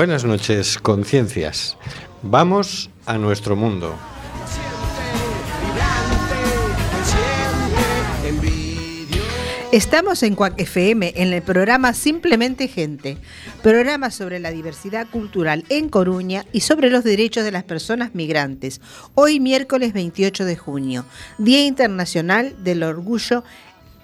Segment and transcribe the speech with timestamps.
[0.00, 1.76] Buenas noches, conciencias.
[2.22, 3.94] Vamos a nuestro mundo.
[9.72, 13.18] Estamos en Cuac FM en el programa Simplemente Gente,
[13.62, 18.80] programa sobre la diversidad cultural en Coruña y sobre los derechos de las personas migrantes.
[19.14, 21.04] Hoy miércoles 28 de junio,
[21.36, 23.44] Día Internacional del Orgullo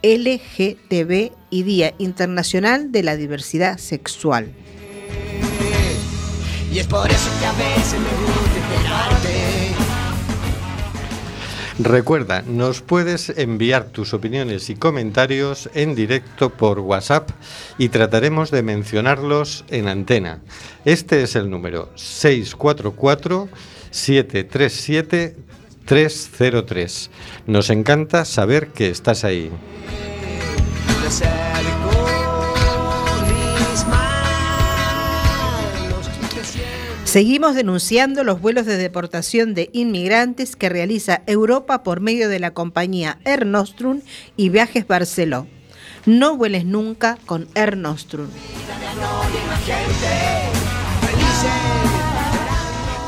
[0.02, 4.52] LGTB y Día Internacional de la Diversidad Sexual.
[6.76, 8.50] Y es por eso que a veces me gusta
[11.78, 17.30] Recuerda, nos puedes enviar tus opiniones y comentarios en directo por WhatsApp
[17.78, 20.40] y trataremos de mencionarlos en antena.
[20.84, 23.48] Este es el número 644
[23.90, 25.34] 737
[25.86, 27.10] 303.
[27.46, 29.50] Nos encanta saber que estás ahí.
[37.16, 42.52] Seguimos denunciando los vuelos de deportación de inmigrantes que realiza Europa por medio de la
[42.52, 44.02] compañía Air Nostrum
[44.36, 45.46] y Viajes Barceló.
[46.04, 48.26] No vueles nunca con Air Nostrum.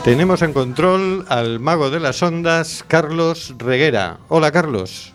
[0.05, 4.21] Tenemos en control al mago de las ondas, Carlos Reguera.
[4.29, 5.13] Hola, Carlos.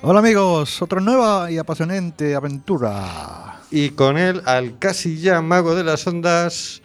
[0.00, 3.62] Hola amigos, otra nueva y apasionante aventura.
[3.72, 6.81] Y con él al casi ya mago de las ondas,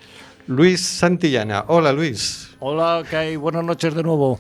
[0.48, 1.66] Luis Santillana.
[1.68, 2.56] Hola Luis.
[2.60, 3.36] Hola, hay?
[3.36, 4.40] Buenas noches de nuevo.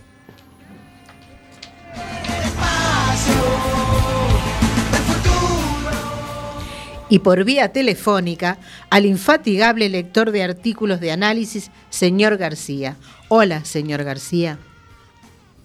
[7.09, 8.57] Y por vía telefónica
[8.89, 12.95] al infatigable lector de artículos de análisis, señor García.
[13.27, 14.57] Hola, señor García.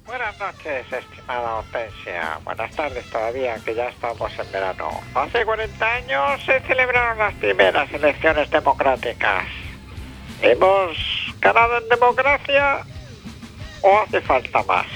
[0.07, 2.39] Buenas noches, estimada Hortensia.
[2.45, 4.91] Buenas tardes todavía, que ya estamos en verano.
[5.15, 9.45] Hace 40 años se celebraron las primeras elecciones democráticas.
[10.43, 10.97] ¿Hemos
[11.41, 12.85] ganado en democracia
[13.81, 14.87] o hace falta más?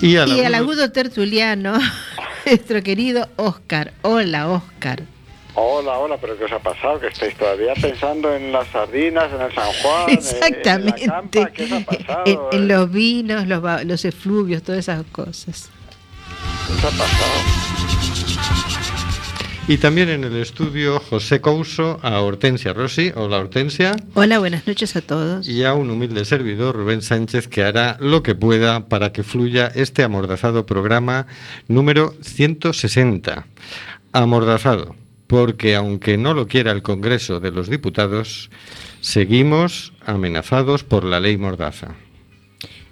[0.00, 0.92] Y al, agudo...
[0.92, 1.78] tertuliano,
[2.46, 3.92] nuestro querido Oscar.
[4.02, 5.02] Hola, Oscar.
[5.54, 7.00] Hola, hola, pero ¿qué os ha pasado?
[7.00, 11.04] Que estáis todavía pensando en las sardinas, en el San Juan, Exactamente.
[11.04, 15.70] En, ¿Qué os ha pasado, en, en, los vinos, los, los efluvios, todas esas cosas.
[19.66, 23.12] Y también en el estudio José Couso a Hortensia Rossi.
[23.14, 23.96] Hola Hortensia.
[24.12, 25.48] Hola, buenas noches a todos.
[25.48, 29.72] Y a un humilde servidor, Rubén Sánchez, que hará lo que pueda para que fluya
[29.74, 31.26] este amordazado programa
[31.66, 33.46] número 160.
[34.12, 38.50] Amordazado, porque aunque no lo quiera el Congreso de los Diputados,
[39.00, 41.94] seguimos amenazados por la ley Mordaza.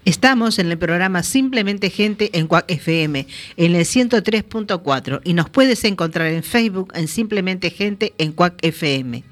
[0.04, 3.24] Estamos en el programa Simplemente Gente en Cuac FM,
[3.56, 9.22] en el 103.4 y nos puedes encontrar en Facebook en Simplemente Gente en Cuac FM.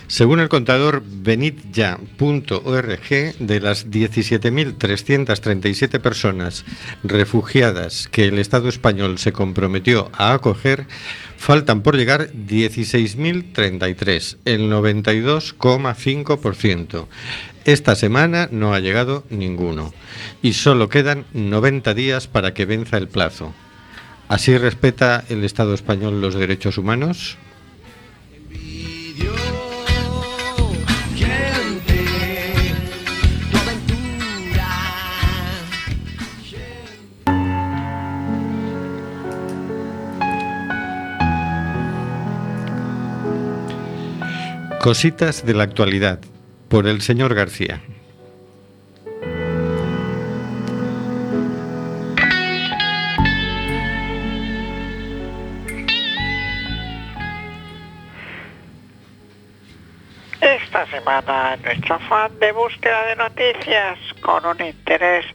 [0.07, 3.09] Según el contador benitya.org,
[3.39, 6.63] de las 17.337 personas
[7.03, 10.85] refugiadas que el Estado español se comprometió a acoger,
[11.37, 17.07] faltan por llegar 16.033, el 92,5%.
[17.65, 19.91] Esta semana no ha llegado ninguno
[20.43, 23.55] y solo quedan 90 días para que venza el plazo.
[24.27, 27.37] ¿Así respeta el Estado español los derechos humanos?
[44.85, 46.19] Cositas de la actualidad
[46.69, 47.81] por el señor García.
[60.39, 65.25] Esta semana nuestro afán de búsqueda de noticias con un interés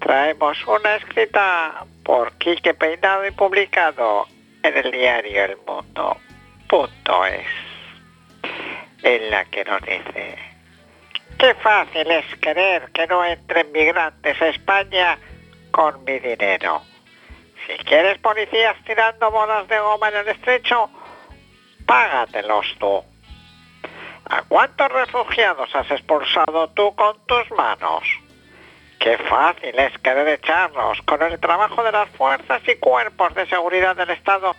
[0.00, 4.26] traemos una escrita por Quique Peinado y publicado
[4.62, 6.16] en el diario El Mundo.
[6.66, 7.65] Punto es
[9.02, 10.38] en la que nos dice,
[11.38, 15.18] qué fácil es querer que no entren migrantes a España
[15.70, 16.82] con mi dinero.
[17.66, 20.90] Si quieres policías tirando bolas de goma en el estrecho,
[21.84, 23.04] págatelos tú.
[24.28, 28.02] ¿A cuántos refugiados has expulsado tú con tus manos?
[28.98, 33.94] Qué fácil es querer echarlos con el trabajo de las fuerzas y cuerpos de seguridad
[33.94, 34.56] del Estado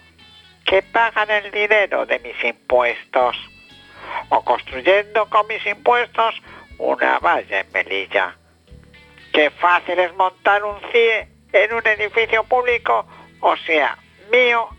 [0.66, 3.36] que pagan el dinero de mis impuestos.
[4.30, 6.36] O construyendo con mis impuestos
[6.77, 8.36] una valla en Melilla.
[9.33, 13.06] Qué fácil es montar un CIE en un edificio público,
[13.39, 13.98] o sea,
[14.31, 14.69] mío,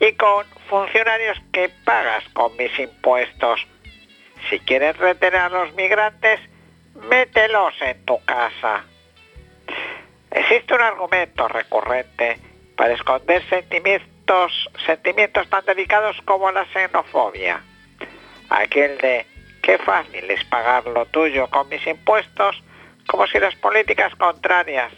[0.00, 3.66] y con funcionarios que pagas con mis impuestos.
[4.50, 6.40] Si quieres retener a los migrantes,
[7.08, 8.84] mételos en tu casa.
[10.30, 12.38] Existe un argumento recurrente
[12.76, 17.62] para esconder sentimientos, sentimientos tan delicados como la xenofobia.
[18.54, 19.24] Aquel de
[19.62, 22.62] qué fácil es pagar lo tuyo con mis impuestos,
[23.06, 24.92] como si las políticas contrarias,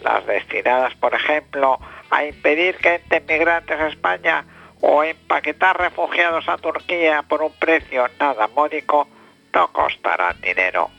[0.00, 1.78] las destinadas, por ejemplo,
[2.10, 4.46] a impedir que entren migrantes a España
[4.80, 9.06] o empaquetar refugiados a Turquía por un precio nada módico,
[9.52, 10.90] no costarán dinero.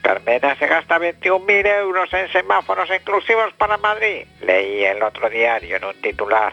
[0.00, 5.84] Carmena se gasta 21.000 euros en semáforos inclusivos para Madrid, leí el otro diario en
[5.84, 6.52] un titular.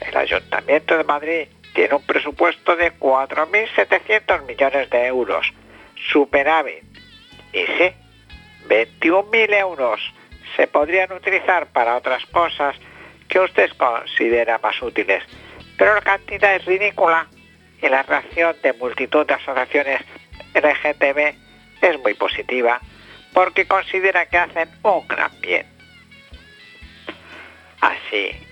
[0.00, 1.48] El Ayuntamiento de Madrid
[1.78, 5.46] tiene un presupuesto de 4.700 millones de euros,
[6.10, 6.82] superávit.
[7.52, 7.92] Y sí,
[8.68, 10.00] 21.000 euros
[10.56, 12.74] se podrían utilizar para otras cosas
[13.28, 15.22] que usted considera más útiles,
[15.76, 17.28] pero la cantidad es ridícula
[17.80, 20.00] y la reacción de multitud de asociaciones
[20.54, 21.36] LGTB
[21.80, 22.80] es muy positiva
[23.32, 25.64] porque considera que hacen un gran bien.
[27.80, 28.47] Así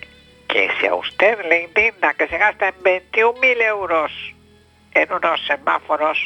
[0.57, 4.11] que si a usted le indigna que se gasten 21.000 euros
[4.95, 6.19] en unos semáforos,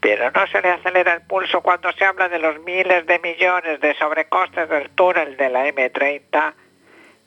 [0.00, 3.80] pero no se le acelera el pulso cuando se habla de los miles de millones
[3.80, 6.54] de sobrecostes del túnel de la M30,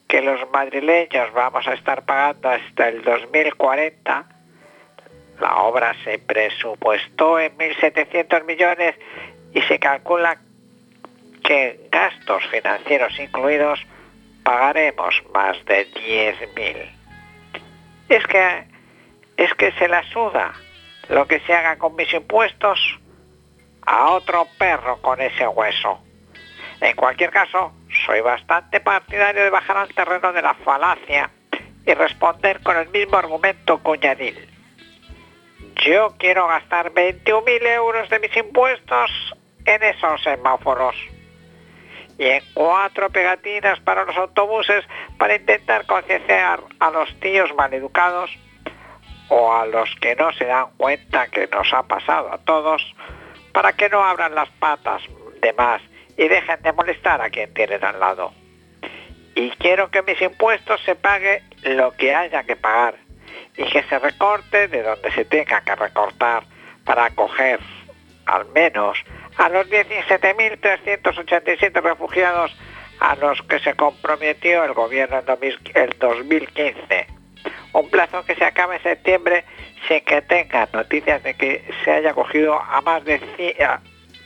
[0.10, 4.26] que los madrileños vamos a estar pagando hasta el 2040,
[5.40, 8.96] la obra se presupuestó en 1.700 millones
[9.54, 10.38] y se calcula
[11.46, 13.80] que gastos financieros incluidos
[14.44, 16.92] pagaremos más de 10.000.
[18.10, 18.68] Es que
[19.38, 20.54] es que se la suda
[21.08, 23.00] lo que se haga con mis impuestos
[23.86, 26.00] a otro perro con ese hueso.
[26.82, 27.74] En cualquier caso,
[28.06, 31.30] soy bastante partidario de bajar al terreno de la falacia
[31.86, 34.38] y responder con el mismo argumento cuñadil.
[35.86, 39.12] Yo quiero gastar 21.000 euros de mis impuestos
[39.66, 40.96] en esos semáforos
[42.20, 44.86] y en cuatro pegatinas para los autobuses
[45.18, 48.30] para intentar concienciar a los tíos maleducados
[49.30, 52.94] o a los que no se dan cuenta que nos ha pasado a todos
[53.54, 55.02] para que no abran las patas
[55.42, 55.82] de más
[56.18, 58.34] y dejen de molestar a quien tienen al lado.
[59.36, 62.96] Y quiero que mis impuestos se pague lo que haya que pagar
[63.56, 66.44] y que se recorte de donde se tenga que recortar
[66.84, 67.62] para acoger
[68.26, 68.98] al menos
[69.40, 72.56] a los 17.387 refugiados
[73.00, 75.26] a los que se comprometió el gobierno en
[75.76, 77.08] el 2015.
[77.72, 79.46] Un plazo que se acaba en septiembre
[79.88, 83.22] sin que tengan noticias de que se haya cogido a más de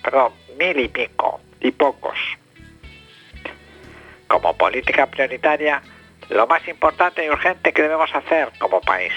[0.03, 2.17] perdón, mil y pico y pocos.
[4.27, 5.83] Como política prioritaria,
[6.29, 9.13] lo más importante y urgente que debemos hacer como país.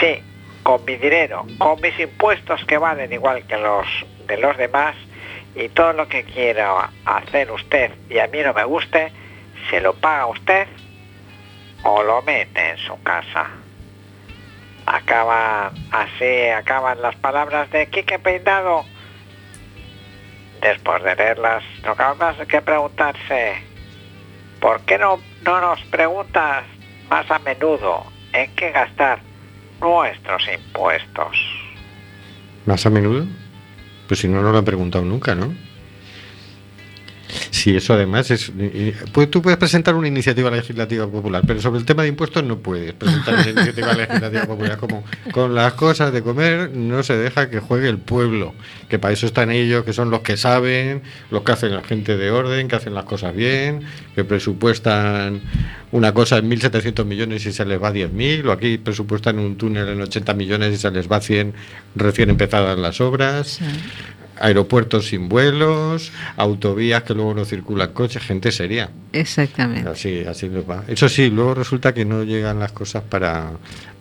[0.00, 0.22] Sí,
[0.68, 3.86] con mi dinero, con mis impuestos que valen igual que los
[4.26, 4.94] de los demás
[5.54, 9.10] y todo lo que quiera hacer usted y a mí no me guste,
[9.70, 10.68] se lo paga usted
[11.84, 13.46] o lo mete en su casa.
[14.84, 18.84] Acaba así, acaban las palabras de Quique Peinado.
[20.60, 23.54] Después de leerlas, no cabe más que preguntarse,
[24.60, 26.64] ¿por qué no, no nos preguntas
[27.08, 29.27] más a menudo en qué gastar
[29.80, 31.36] nuestros impuestos?
[32.66, 33.26] ¿Más a menudo?
[34.06, 35.54] Pues si no, no lo han preguntado nunca, ¿no?
[37.50, 38.52] Sí, eso además es.
[39.12, 42.58] Pues tú puedes presentar una iniciativa legislativa popular, pero sobre el tema de impuestos no
[42.58, 44.78] puedes presentar una iniciativa legislativa popular.
[44.78, 48.54] Como con las cosas de comer no se deja que juegue el pueblo,
[48.88, 52.16] que para eso están ellos, que son los que saben, los que hacen la gente
[52.16, 53.82] de orden, que hacen las cosas bien,
[54.14, 55.40] que presupuestan
[55.92, 59.56] una cosa en 1.700 millones y se les va a 10.000, o aquí presupuestan un
[59.56, 61.54] túnel en 80 millones y se les va a 100
[61.94, 63.60] recién empezadas las obras
[64.40, 68.90] aeropuertos sin vuelos, autovías que luego no circulan coches, gente seria.
[69.12, 69.88] Exactamente.
[69.88, 70.84] Así, así nos va.
[70.88, 73.52] Eso sí, luego resulta que no llegan las cosas para,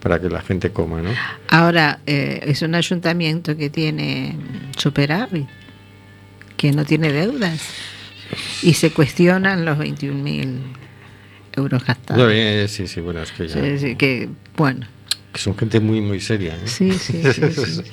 [0.01, 1.09] para que la gente coma, ¿no?
[1.49, 4.35] Ahora, eh, es un ayuntamiento que tiene
[4.77, 5.47] superávit,
[6.55, 7.61] que no tiene deudas,
[8.61, 10.59] y se cuestionan los 21.000
[11.55, 12.23] euros gastados.
[12.23, 13.61] No, eh, sí, sí, bueno, es que ya...
[13.61, 14.85] Sí, sí, que, bueno
[15.37, 16.55] que son gente muy, muy seria.
[16.55, 16.59] ¿eh?
[16.65, 17.33] Sí, sí, sí.
[17.33, 17.83] sí, sí.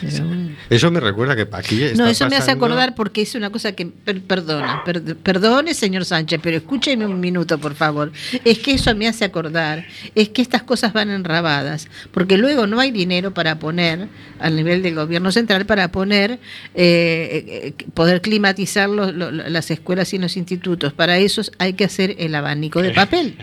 [0.00, 0.51] Pero bueno.
[0.72, 3.86] Eso me recuerda que aquí No, eso me hace acordar porque es una cosa que,
[3.86, 8.10] per- perdona, per- perdone señor Sánchez, pero escúcheme un minuto, por favor.
[8.44, 12.80] Es que eso me hace acordar, es que estas cosas van enrabadas, porque luego no
[12.80, 14.08] hay dinero para poner,
[14.40, 16.38] al nivel del gobierno central, para poner,
[16.74, 20.92] eh, eh, poder climatizar los- las escuelas y los institutos.
[20.92, 23.36] Para eso hay que hacer el abanico de papel,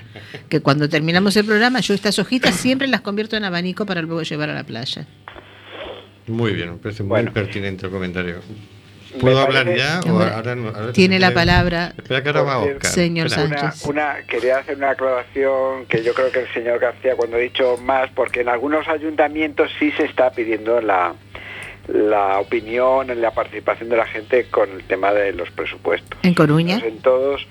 [0.49, 4.23] que cuando terminamos el programa, yo estas hojitas siempre las convierto en abanico para luego
[4.23, 5.05] llevar a la playa.
[6.29, 7.33] Muy bien, me parece muy Bueno.
[7.33, 8.35] pertinente el comentario.
[9.15, 9.99] Me ¿Puedo parece- hablar ya?
[10.11, 10.69] O ahora no?
[10.69, 12.85] Ahora Tiene la palabra Espera que ahora va Oscar.
[12.91, 13.57] Señor Espera.
[13.61, 13.85] Sánchez.
[13.87, 17.39] Una, una, quería hacer una aclaración que yo creo que el señor García cuando ha
[17.39, 21.15] dicho más, porque en algunos ayuntamientos sí se está pidiendo la,
[21.87, 26.19] la opinión, la participación de la gente con el tema de los presupuestos.
[26.21, 26.77] en Coruña.
[26.77, 27.47] No en todos,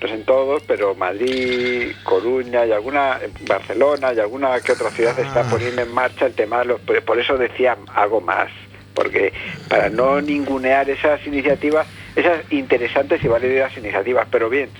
[0.00, 5.40] no en todos, pero Madrid, Coruña y alguna, Barcelona y alguna que otra ciudad está
[5.40, 5.46] Ah.
[5.50, 8.48] poniendo en marcha el tema de los, por eso decía algo más,
[8.94, 9.32] porque
[9.68, 11.86] para no ningunear esas iniciativas,
[12.16, 14.70] esas interesantes y válidas iniciativas, pero bien,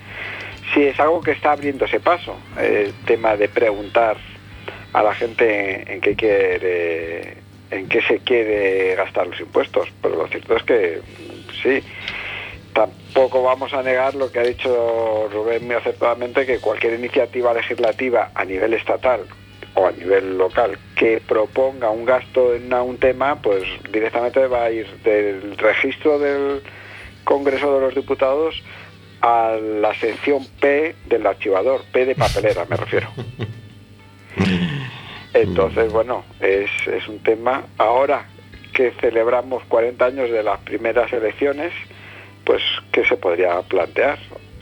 [0.74, 4.16] si es algo que está abriéndose paso, el tema de preguntar
[4.92, 7.34] a la gente en qué quiere,
[7.70, 11.00] en qué se quiere gastar los impuestos, pero lo cierto es que
[11.62, 11.82] sí,
[13.18, 18.30] tampoco vamos a negar lo que ha dicho Rubén muy acertadamente, que cualquier iniciativa legislativa
[18.32, 19.22] a nivel estatal
[19.74, 24.70] o a nivel local que proponga un gasto en un tema, pues directamente va a
[24.70, 26.62] ir del registro del
[27.24, 28.62] Congreso de los Diputados
[29.20, 33.08] a la sección P del archivador, P de papelera me refiero.
[35.34, 37.64] Entonces, bueno, es, es un tema.
[37.78, 38.26] Ahora
[38.72, 41.72] que celebramos 40 años de las primeras elecciones,
[42.48, 42.62] pues,
[42.92, 44.18] ¿qué se podría plantear?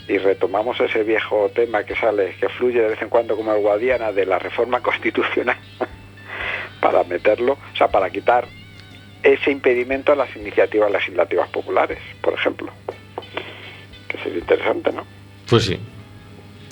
[0.08, 3.60] Y retomamos ese viejo tema que sale, que fluye de vez en cuando como el
[3.60, 5.56] Guadiana de la reforma constitucional,
[6.80, 8.44] para meterlo, o sea, para quitar
[9.22, 12.72] ese impedimento a las iniciativas legislativas populares, por ejemplo.
[14.08, 15.04] Que sería interesante, ¿no?
[15.48, 15.78] Pues sí.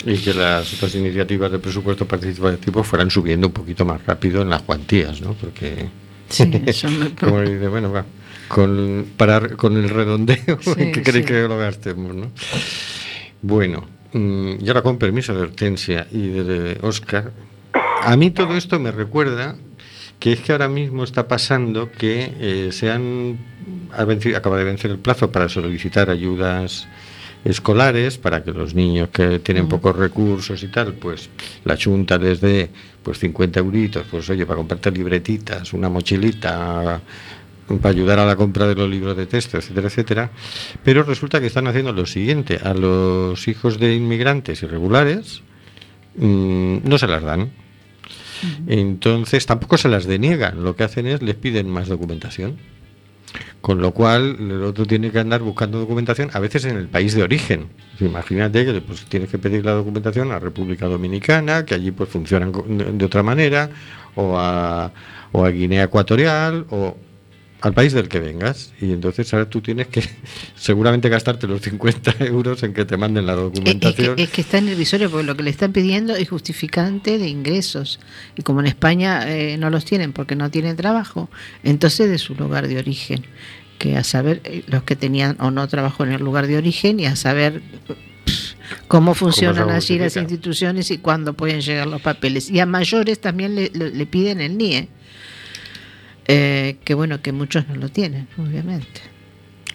[0.05, 4.49] Y que las otras iniciativas de presupuesto participativo fueran subiendo un poquito más rápido en
[4.49, 5.33] las cuantías, ¿no?
[5.33, 5.87] Porque,
[6.27, 8.03] Sí, eso me- como dice, bueno, va,
[8.47, 11.33] con, para, con el redondeo, Sí, ¿en qué queréis sí.
[11.33, 12.31] que lo gastemos, no?
[13.41, 17.31] Bueno, mm, y ahora con permiso de Hortensia y de Oscar,
[18.01, 19.55] a mí todo esto me recuerda
[20.19, 23.37] que es que ahora mismo está pasando que eh, se han
[24.35, 26.87] acaba de vencer el plazo para solicitar ayudas
[27.45, 31.29] escolares para que los niños que tienen pocos recursos y tal, pues
[31.63, 32.69] la Junta les dé
[33.03, 36.99] pues 50 euritos, pues oye, para comprarte libretitas, una mochilita,
[37.67, 40.31] para ayudar a la compra de los libros de texto, etcétera, etcétera.
[40.83, 45.41] Pero resulta que están haciendo lo siguiente, a los hijos de inmigrantes irregulares
[46.15, 47.51] mm, no se las dan.
[48.67, 52.57] Entonces tampoco se las deniegan, lo que hacen es les piden más documentación.
[53.59, 57.15] Con lo cual el otro tiene que andar buscando documentación, a veces en el país
[57.15, 57.67] de origen.
[57.99, 62.53] Imagínate que pues, tienes que pedir la documentación a República Dominicana, que allí pues funcionan
[62.97, 63.71] de otra manera,
[64.13, 64.91] o a,
[65.31, 66.95] o a Guinea Ecuatorial, o
[67.65, 68.73] al país del que vengas.
[68.79, 70.03] Y entonces ahora tú tienes que
[70.55, 74.15] seguramente gastarte los 50 euros en que te manden la es documentación.
[74.15, 77.17] que, es que está en el visorio porque lo que le están pidiendo es justificante
[77.17, 77.99] de ingresos.
[78.37, 81.29] Y como en España eh, no los tienen porque no tienen trabajo,
[81.63, 83.25] entonces de su lugar de origen.
[83.77, 86.99] Que a saber eh, los que tenían o no trabajo en el lugar de origen
[87.01, 87.61] y a saber
[88.87, 92.49] cómo funcionan allí las instituciones y cuándo pueden llegar los papeles.
[92.49, 94.87] Y a mayores también le, le- le piden el NIE.
[96.27, 99.01] Eh, que bueno, que muchos no lo tienen, obviamente.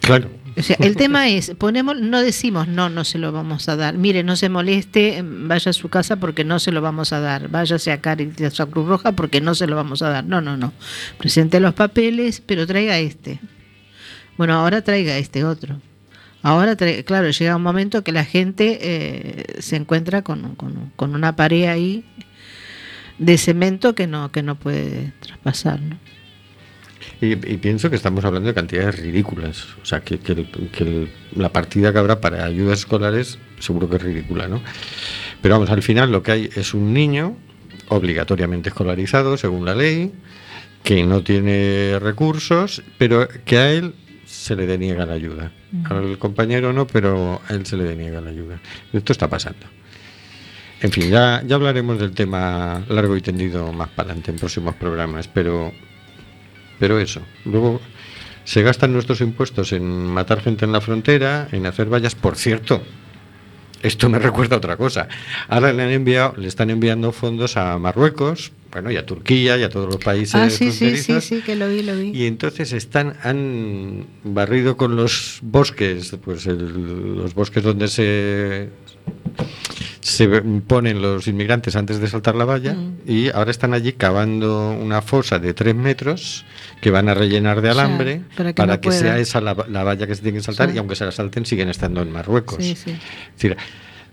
[0.01, 0.29] Claro.
[0.57, 3.95] O sea, el tema es, ponemos, no decimos no, no se lo vamos a dar.
[3.97, 7.21] Mire, no se moleste, em, vaya a su casa porque no se lo vamos a
[7.21, 7.47] dar.
[7.47, 10.25] Váyase a Caritas a Cruz Roja porque no se lo vamos a dar.
[10.25, 10.73] No, no, no.
[11.17, 13.39] Presente los papeles, pero traiga este.
[14.37, 15.79] Bueno, ahora traiga este otro.
[16.43, 21.35] Ahora, claro, llega un momento que la gente eh, se encuentra con, con- con una
[21.35, 22.03] pared ahí
[23.19, 25.97] de cemento que no, que no puede traspasar, ¿no?
[27.21, 29.67] Y, y pienso que estamos hablando de cantidades ridículas.
[29.81, 33.87] O sea, que, que el- que el- la partida que habrá para ayudas escolares seguro
[33.89, 34.61] que es ridícula, ¿no?
[35.41, 37.37] Pero vamos, al final lo que hay es un niño
[37.89, 40.11] obligatoriamente escolarizado, según la ley,
[40.83, 43.93] que no tiene recursos, pero que a él
[44.25, 45.51] se le deniega la ayuda.
[45.89, 48.59] Al compañero no, pero a él se le deniega la ayuda.
[48.93, 49.67] Esto está pasando.
[50.81, 54.73] En fin, ya, ya hablaremos del tema largo y tendido más para adelante en próximos
[54.75, 55.71] programas, pero
[56.81, 57.79] pero eso, luego
[58.43, 62.15] se gastan nuestros impuestos en matar gente en la frontera, en hacer vallas.
[62.15, 62.81] Por cierto,
[63.83, 65.07] esto me recuerda a otra cosa.
[65.47, 69.63] Ahora le, han enviado, le están enviando fondos a Marruecos, bueno, y a Turquía y
[69.63, 72.09] a todos los países Ah, sí, sí, sí, sí, que lo vi, lo vi.
[72.15, 78.69] Y entonces están, han barrido con los bosques, pues el- los bosques donde se,
[80.01, 80.27] se
[80.67, 82.93] ponen los inmigrantes antes de saltar la valla, Mm.
[83.07, 86.45] y ahora están allí cavando una fosa de tres metros
[86.81, 90.07] que van a rellenar de alambre para para que no sea esa la, la valla
[90.07, 90.75] que se tiene que saltar, Sí.
[90.75, 92.57] y aunque se la salten, siguen estando en Marruecos.
[92.63, 92.91] Sí, sí.
[92.91, 93.57] Es decir,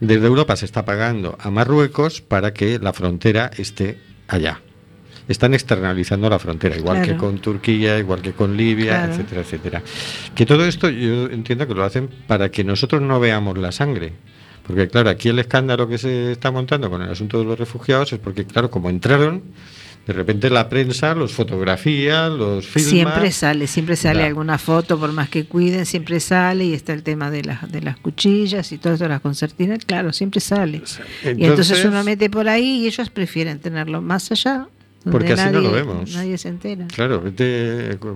[0.01, 4.61] desde Europa se está pagando a Marruecos para que la frontera esté allá.
[5.27, 7.13] Están externalizando la frontera, igual Claro.
[7.13, 9.13] que con Turquía, igual que con Libia, Claro.
[9.13, 9.83] etcétera, etcétera.
[10.35, 14.13] Que todo esto yo entiendo que lo hacen para que nosotros no veamos la sangre.
[14.69, 18.13] Porque claro, aquí el escándalo que se está montando con el asunto de los refugiados
[18.13, 19.43] es porque, claro, como entraron,
[20.07, 22.89] de repente la prensa los fotografía, los filma.
[22.91, 27.03] Siempre sale, siempre sale alguna foto, por más que cuiden, siempre sale y está el
[27.03, 30.83] tema de las, de las cuchillas y todo esto, las concertinas, claro, siempre sale.
[31.25, 34.69] y entonces uno mete por ahí y ellos prefieren tenerlo más allá.
[35.11, 36.15] Porque así no lo nadie- vemos.
[36.15, 36.87] Nadie se entera.
[36.95, 37.23] Claro,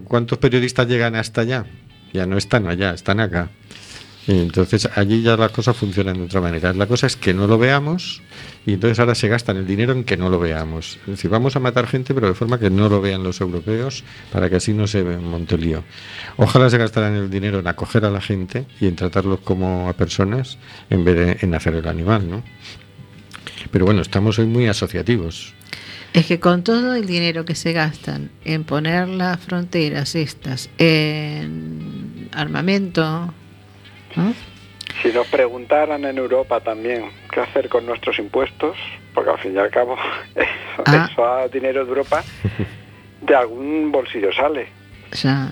[0.04, 1.64] ¿cuántos periodistas llegan hasta allá?
[2.12, 3.48] Ya no están allá, están acá.
[4.28, 6.72] Entonces allí ya las cosas funcionan de otra manera.
[6.72, 8.22] La cosa es que no lo veamos
[8.64, 10.98] y entonces ahora se gastan el dinero en que no lo veamos.
[11.02, 14.04] Es decir, vamos a matar gente, pero de forma que no lo vean los europeos
[14.32, 15.82] para que así no se monte lío.
[16.36, 19.92] Ojalá se gastaran el dinero en acoger a la gente y en tratarlos como a
[19.94, 20.58] personas
[20.88, 22.42] en vez de en hacer el animal, ¿no?
[23.72, 25.54] Pero bueno, estamos hoy muy asociativos.
[26.12, 32.28] Es que con todo el dinero que se gastan en poner las fronteras estas en
[32.32, 33.32] armamento,
[34.16, 34.34] ¿no?
[35.02, 38.76] Si nos preguntaran en Europa también qué hacer con nuestros impuestos,
[39.14, 39.96] porque al fin y al cabo
[40.34, 41.08] eso, Ah.
[41.10, 42.22] eso a dinero de Europa
[43.20, 44.68] de algún bolsillo sale.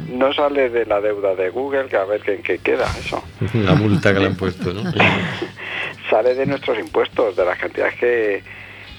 [0.09, 3.23] No sale de la deuda de Google, que a ver qué, en qué queda eso.
[3.55, 4.91] La multa que le han puesto, ¿no?
[6.09, 8.43] Sale de nuestros impuestos, de las cantidades que,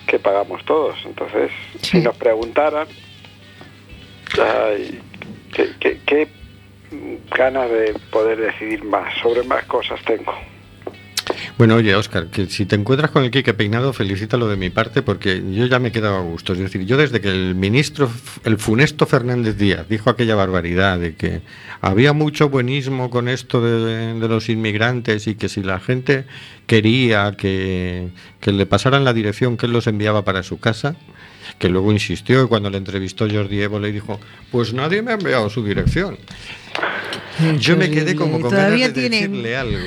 [0.05, 0.95] que pagamos todos.
[1.05, 1.49] Entonces,
[1.81, 1.97] Sí.
[1.97, 2.87] si nos preguntaran,
[4.39, 4.99] ay,
[5.51, 6.27] ¿qué, qué, qué
[7.35, 10.33] ganas de poder decidir más sobre más cosas tengo?
[11.57, 15.01] Bueno, oye, Oscar, que si te encuentras con el Quique Peinado, felicítalo de mi parte,
[15.01, 16.53] porque yo ya me he quedado a gusto.
[16.53, 18.09] Es decir, yo desde que el ministro,
[18.43, 21.41] el funesto Fernández Díaz, dijo aquella barbaridad de que
[21.79, 26.25] había mucho buenismo con esto de, los inmigrantes y que si la gente
[26.65, 30.95] quería que, que le pasaran la dirección que él los enviaba para su casa,
[31.61, 34.19] que luego insistió y cuando le entrevistó Jordi Evo le dijo,
[34.51, 36.17] pues nadie me ha enviado su dirección.
[37.59, 39.77] Yo me quedé como con ganas Todavía de tienen- decirle algo.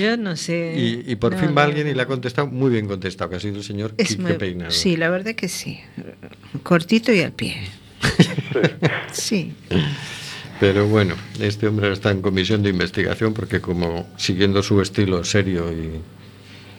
[0.00, 0.74] Yo no sé.
[0.76, 3.30] Y, y por No, fin no, va alguien y le ha contestado muy bien contestado,
[3.30, 4.70] que ha sido el señor Es Quique muy- Peinado.
[4.70, 5.80] Sí, la verdad que sí.
[6.62, 7.56] Cortito y al pie.
[9.10, 9.52] Sí.
[10.60, 15.72] Pero bueno, este hombre está en comisión de investigación porque como siguiendo su estilo serio
[15.72, 16.00] y,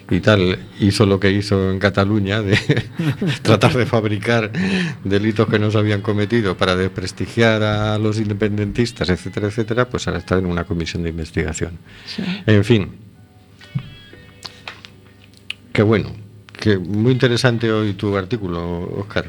[0.10, 2.58] y tal, hizo lo que hizo en Cataluña de
[3.42, 4.52] tratar de fabricar
[5.04, 10.20] delitos que no se habían cometido para desprestigiar a los independentistas, etcétera, etcétera, pues ahora
[10.20, 11.80] está en una comisión de investigación.
[12.06, 12.24] sí.
[12.46, 12.92] En fin.
[15.74, 16.12] Qué bueno.
[16.60, 19.26] Que muy interesante hoy tu artículo, Oscar.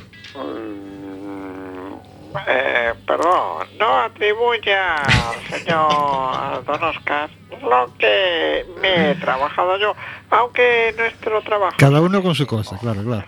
[2.46, 7.30] Eh, perdón, no atribuya al señor Don Oscar
[7.62, 9.94] lo que me he trabajado yo,
[10.30, 11.76] aunque nuestro trabajo...
[11.78, 13.24] Cada uno con su cosa, claro, claro.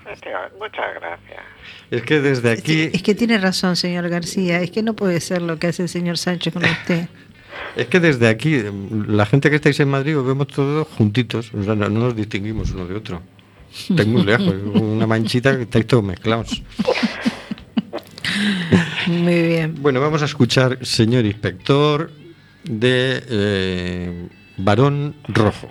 [0.58, 1.40] Muchas gracias.
[1.90, 4.60] Es que desde aquí, Es que tiene razón, señor García.
[4.60, 7.08] Es que no puede ser lo que hace el señor Sánchez con usted.
[7.76, 8.62] es que desde aquí,
[9.06, 12.16] la gente que estáis en Madrid os vemos todos juntitos, o sea, no, no nos
[12.16, 13.22] distinguimos uno de otro.
[13.70, 16.62] Estáis muy lejos, una manchita que estáis todos mezclados.
[19.06, 19.74] Muy bien.
[19.80, 22.10] Bueno, vamos a escuchar, señor inspector,
[22.64, 25.68] de eh, Varón Rojo.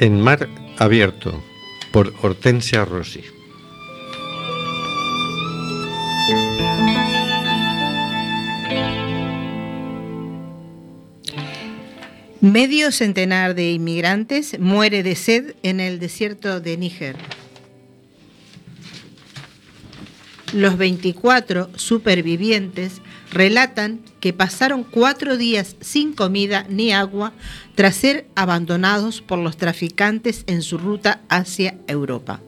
[0.00, 1.42] En Mar Abierto,
[1.90, 3.24] por Hortensia Rossi.
[12.40, 17.16] Medio centenar de inmigrantes muere de sed en el desierto de Níger.
[20.52, 27.32] Los 24 supervivientes relatan que pasaron cuatro días sin comida ni agua
[27.74, 32.40] tras ser abandonados por los traficantes en su ruta hacia Europa.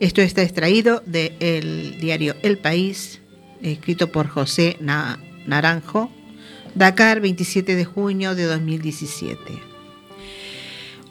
[0.00, 3.20] Esto está extraído del diario El País,
[3.62, 6.10] escrito por José Na- Naranjo,
[6.74, 9.40] Dakar, 27 de junio de 2017.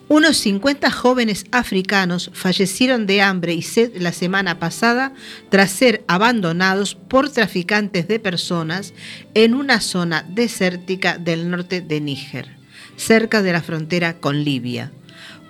[0.08, 5.14] Unos 50 jóvenes africanos fallecieron de hambre y sed la semana pasada
[5.50, 8.94] tras ser abandonados por traficantes de personas
[9.34, 12.56] en una zona desértica del norte de Níger,
[12.98, 14.92] cerca de la frontera con Libia,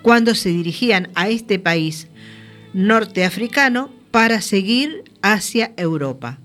[0.02, 2.08] cuando se dirigían a este país
[2.72, 6.40] norteafricano para seguir hacia Europa.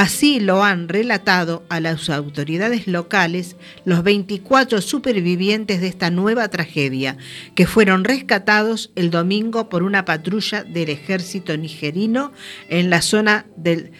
[0.00, 7.18] Así lo han relatado a las autoridades locales los 24 supervivientes de esta nueva tragedia,
[7.54, 12.32] que fueron rescatados el domingo por una patrulla del ejército nigerino
[12.70, 13.92] en la zona del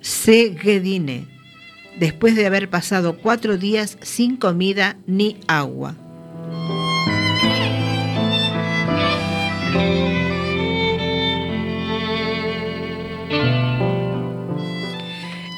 [0.00, 1.26] Segedine,
[1.98, 5.96] después de haber pasado cuatro días sin comida ni agua.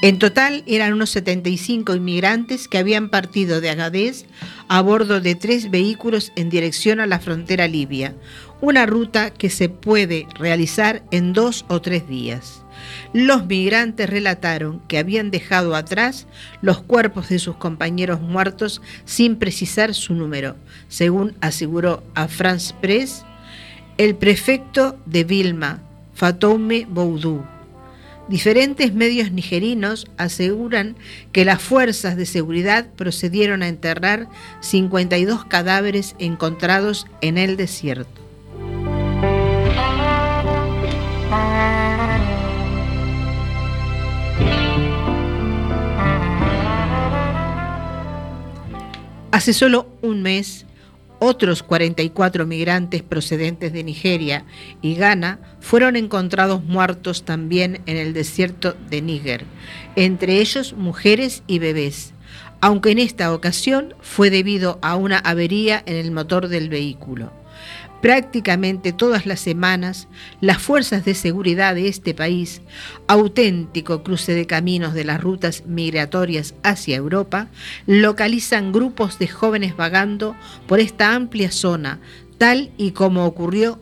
[0.02, 4.24] En total eran unos 75 inmigrantes que habían partido de Agadez
[4.68, 8.14] a bordo de tres vehículos en dirección a la frontera libia,
[8.62, 12.64] una ruta que se puede realizar en dos o tres días.
[13.12, 16.26] Los migrantes relataron que habían dejado atrás
[16.62, 20.56] los cuerpos de sus compañeros muertos sin precisar su número,
[20.88, 23.26] según aseguró a France Press
[23.98, 25.82] el prefecto de Vilma,
[26.14, 27.59] Fatoume Boudou.
[28.30, 30.94] Diferentes medios nigerinos aseguran
[31.32, 34.28] que las fuerzas de seguridad procedieron a enterrar
[34.60, 38.20] 52 cadáveres encontrados en el desierto.
[49.32, 50.66] Hace solo un mes,
[51.20, 54.44] otros 44 migrantes procedentes de Nigeria
[54.82, 59.44] y Ghana fueron encontrados muertos también en el desierto de Níger,
[59.94, 62.14] entre ellos mujeres y bebés,
[62.60, 67.39] aunque en esta ocasión fue debido a una avería en el motor del vehículo.
[68.00, 70.08] Prácticamente todas las semanas,
[70.40, 72.62] las fuerzas de seguridad de este país,
[73.06, 77.48] auténtico cruce de caminos de las rutas migratorias hacia Europa,
[77.86, 80.34] localizan grupos de jóvenes vagando
[80.66, 82.00] por esta amplia zona,
[82.38, 83.78] tal y como ocurrió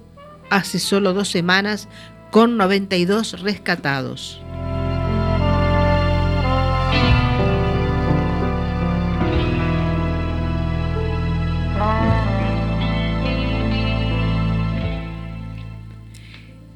[0.51, 1.89] hace solo dos semanas
[2.31, 4.41] con 92 rescatados.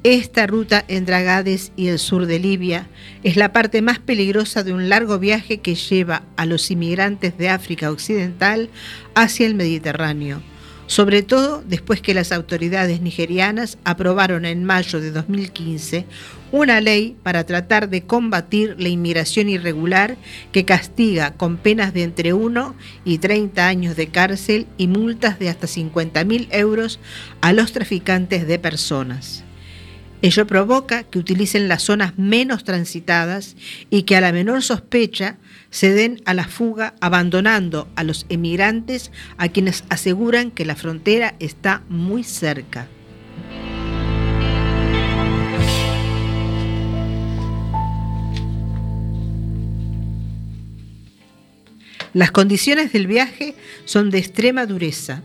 [0.03, 2.89] Esta ruta entre Agades y el sur de Libia
[3.23, 7.47] es la parte más peligrosa de un largo viaje que lleva a los inmigrantes de
[7.47, 8.69] África Occidental
[9.15, 10.41] hacia el Mediterráneo,
[10.87, 16.05] sobre todo después que las autoridades nigerianas aprobaron en mayo de 2015
[16.51, 20.17] una ley para tratar de combatir la inmigración irregular
[20.51, 25.47] que castiga con penas de entre 1 y 30 años de cárcel y multas de
[25.47, 26.99] hasta 50 mil euros
[27.39, 29.42] a los traficantes de personas.
[30.23, 33.57] Ello provoca que utilicen las zonas menos transitadas
[33.89, 35.35] y que a la menor sospecha
[35.69, 41.35] se den a la fuga abandonando a los emigrantes a quienes aseguran que la frontera
[41.39, 42.87] está muy cerca.
[52.13, 55.21] Las condiciones del viaje son de extrema dureza.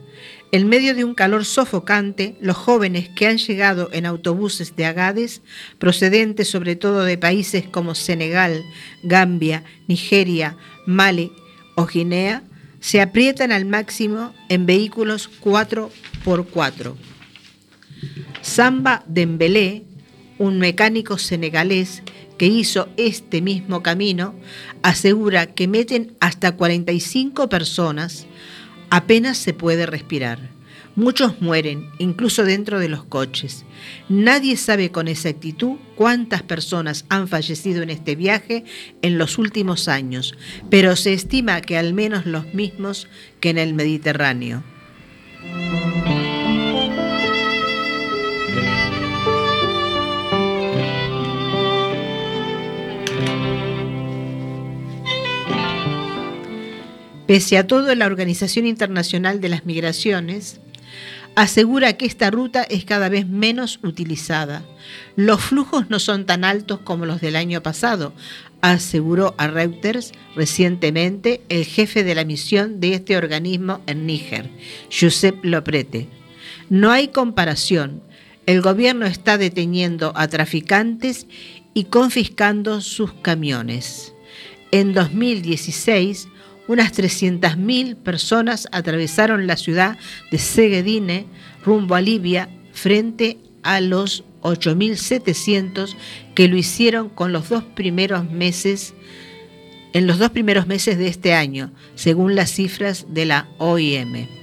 [0.51, 5.43] En medio de un calor sofocante, los jóvenes que han llegado en autobuses de Agades,
[5.79, 8.65] procedentes sobre todo de países como Senegal,
[9.03, 10.57] Gambia, Nigeria,
[10.87, 11.33] Mali
[11.75, 12.43] o Guinea,
[12.81, 16.95] se aprietan al máximo en vehículos 4x4.
[18.41, 19.85] Samba Dembélé,
[20.39, 22.03] un mecánico senegalés
[22.39, 24.35] que hizo este mismo camino,
[24.83, 28.27] asegura que meten hasta 45 personas,
[28.91, 30.51] apenas se puede respirar.
[30.97, 33.65] Muchos mueren, incluso dentro de los coches.
[34.09, 38.65] Nadie sabe con exactitud cuántas personas han fallecido en este viaje
[39.01, 40.35] en los últimos años,
[40.71, 43.07] pero se estima que al menos los mismos
[43.39, 44.65] que en el Mediterráneo.
[57.29, 60.63] Pese a todo, la Organización Internacional de las Migraciones
[61.35, 64.65] asegura que esta ruta es cada vez menos utilizada.
[65.15, 68.15] Los flujos no son tan altos como los del año pasado,
[68.63, 74.49] aseguró a Reuters recientemente el jefe de la misión de este organismo en Níger,
[74.91, 76.09] Josep Loprete.
[76.71, 78.03] No hay comparación.
[78.47, 81.27] El gobierno está deteniendo a traficantes
[81.75, 84.15] y confiscando sus camiones.
[84.71, 86.29] En 2016,
[86.69, 89.99] unas 300.000 personas atravesaron la ciudad
[90.31, 91.27] de Segedine
[91.65, 95.97] rumbo a Libia frente a los 8.700
[96.35, 98.95] que lo hicieron con los dos primeros meses
[99.95, 104.38] en los dos primeros meses de este año, según las cifras de la OIM.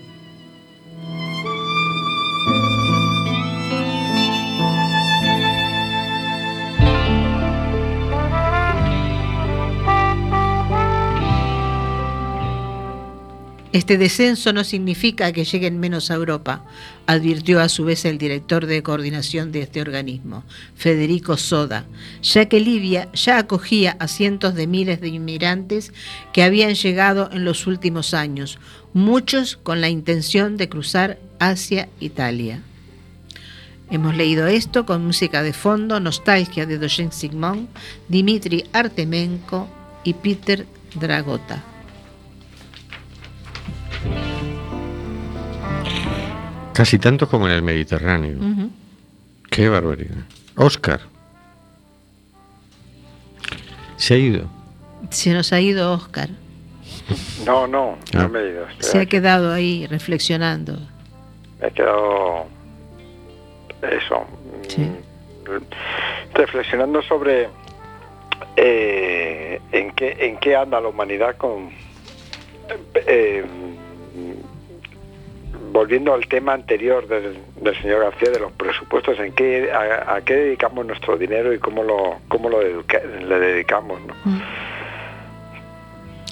[13.75, 16.63] Este descenso no significa que lleguen menos a Europa,
[17.07, 20.45] advirtió a su vez el director de coordinación de este organismo,
[20.77, 21.85] Federico Soda,
[22.23, 25.91] ya que Libia ya acogía a cientos de miles de inmigrantes
[26.31, 28.59] que habían llegado en los últimos años,
[28.93, 32.61] muchos con la intención de cruzar hacia Italia.
[33.91, 37.67] Hemos leído esto con música de fondo, Nostalgia de Dojen Sigmund,
[38.07, 39.67] Dimitri Artemenko
[40.05, 40.65] y Peter
[40.97, 41.74] Dragota.
[46.73, 48.37] Casi tanto como en el Mediterráneo.
[49.49, 50.17] Qué barbaridad.
[50.57, 50.99] Oscar.
[53.97, 54.49] Se ha ido.
[55.09, 56.29] Se nos ha ido Oscar.
[57.45, 58.23] No, no, Ah.
[58.23, 58.65] no me he ido.
[58.79, 60.77] Se ha quedado ahí reflexionando.
[61.61, 62.45] Me he quedado
[63.81, 64.25] eso
[64.67, 64.81] Sí.
[64.81, 67.47] mm, reflexionando sobre
[68.57, 71.69] eh, en qué en qué anda la humanidad con
[73.07, 73.45] eh,
[75.75, 80.21] volviendo al tema anterior del, del señor García de los presupuestos en qué a, a
[80.23, 84.13] qué dedicamos nuestro dinero y cómo lo cómo lo dedica- le dedicamos ¿no?
[84.23, 84.41] Mm.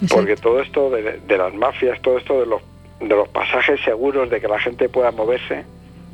[0.10, 2.62] porque todo esto de, de las mafias todo esto de los
[3.02, 5.66] de los pasajes seguros de que la gente pueda moverse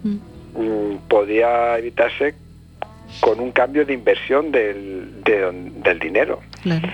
[0.04, 0.16] Mm.
[0.62, 2.34] mm, podría evitarse
[3.20, 5.52] con un cambio de inversión del, de
[5.84, 6.88] del dinero, Claro.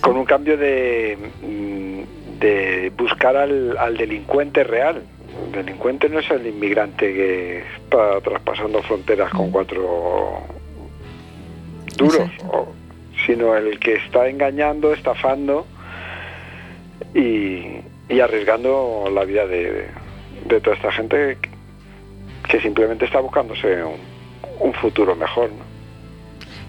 [0.00, 2.00] con un cambio de, mm,
[2.44, 5.02] de buscar al, al delincuente real.
[5.46, 9.52] El delincuente no es el inmigrante que está traspasando fronteras con Mm.
[9.52, 10.42] cuatro
[11.96, 12.68] duros, o-
[13.26, 15.66] sino el que está engañando, estafando
[17.14, 17.78] y,
[18.08, 19.86] y arriesgando la vida de,
[20.46, 21.48] de toda esta gente que,
[22.48, 23.96] que simplemente está buscándose un,
[24.60, 25.50] un futuro mejor.
[25.50, 25.64] ¿no?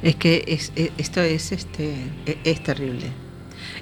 [0.03, 1.93] Es que es, e- esto es este
[2.25, 3.07] e- es terrible.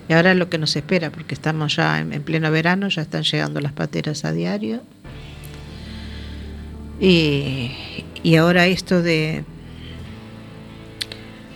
[0.10, 3.24] Y ahora lo que nos espera, porque estamos ya en, en pleno verano, ya están
[3.24, 4.82] llegando las pateras a diario.
[7.00, 7.72] Y,
[8.24, 9.44] y ahora esto de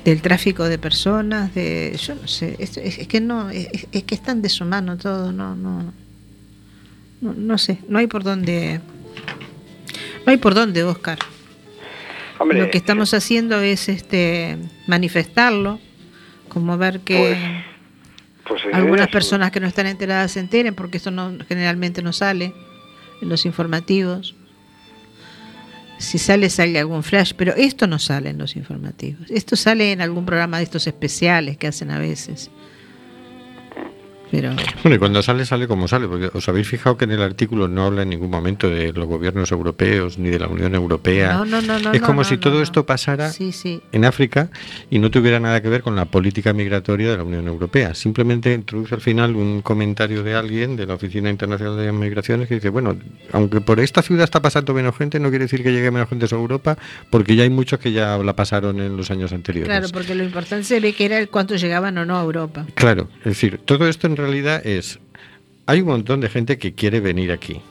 [0.04, 4.04] del tráfico de personas, de yo no sé, es, es- es que no, es, es
[4.04, 5.92] que es tan deshumano todo, no, no,
[7.20, 8.80] no, no sé, no hay por dónde,
[10.26, 11.20] no hay por dónde, Oscar.
[12.40, 15.78] Hombre, Lo que estamos haciendo es este manifestarlo,
[16.48, 17.77] como ver que pues,
[18.66, 22.14] eh, algunas es- personas que no están enteradas se enteren, porque esto no generalmente no
[22.14, 22.54] sale
[23.22, 24.36] en los informativos.
[25.98, 29.30] Si sale, sale algún flash, pero esto no sale en los informativos.
[29.32, 32.52] Esto sale en algún programa de estos especiales que hacen a veces.
[34.32, 37.22] Pero Bueno, y cuando sale, sale como sale, porque os habéis fijado que en el
[37.22, 41.34] artículo no habla en ningún momento de los gobiernos europeos ni de la Unión Europea.
[41.34, 41.92] no, no, no, no.
[41.94, 43.82] es como no, si no, todo esto pasara Sí, sí.
[43.92, 44.50] en África
[44.90, 47.94] y no tuviera nada que ver con la política migratoria de la Unión Europea.
[47.96, 52.56] Simplemente introduce al final un comentario de alguien de la Oficina Internacional de Migraciones que
[52.56, 52.98] dice, bueno,
[53.32, 56.26] aunque por esta ciudad está pasando menos gente, no quiere decir que llegue menos gente
[56.30, 56.78] a Europa,
[57.10, 59.70] porque ya hay muchos que ya la pasaron en los años anteriores.
[59.70, 62.66] Claro, porque lo importante se ve que era el cuánto llegaban o no a Europa.
[62.76, 65.00] Claro, es decir, todo esto en realidad es,
[65.66, 67.62] hay un montón de gente que quiere venir aquí.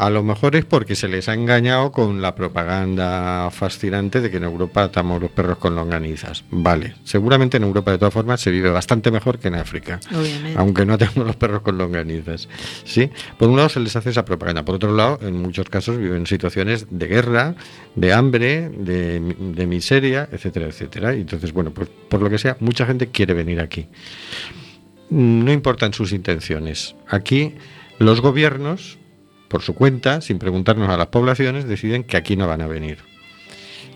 [0.00, 4.38] A lo mejor es porque se les ha engañado con la propaganda fascinante de que
[4.38, 6.42] en Europa atamos los perros con longanizas.
[6.50, 10.00] Vale, seguramente en Europa de todas formas se vive bastante mejor que en África.
[10.10, 10.58] Obviamente.
[10.58, 12.48] Aunque no atamos los perros con longanizas.
[12.86, 13.10] ¿sí?
[13.38, 14.64] Por un lado se les hace esa propaganda.
[14.64, 17.54] Por otro lado, en muchos casos viven situaciones de guerra,
[17.94, 21.14] de hambre, de, de miseria, etcétera, etcétera.
[21.14, 23.86] Y entonces, bueno, pues por lo que sea, mucha gente quiere venir aquí
[25.10, 26.94] no importan sus intenciones.
[27.08, 27.54] Aquí
[27.98, 28.98] los gobiernos,
[29.48, 32.98] por su cuenta, sin preguntarnos a las poblaciones, deciden que aquí no van a venir.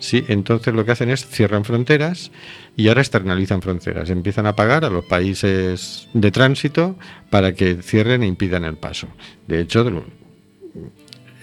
[0.00, 2.30] Sí, entonces lo que hacen es cierran fronteras
[2.76, 4.10] y ahora externalizan fronteras.
[4.10, 6.96] Empiezan a pagar a los países de tránsito
[7.30, 9.08] para que cierren e impidan el paso.
[9.46, 9.84] De hecho,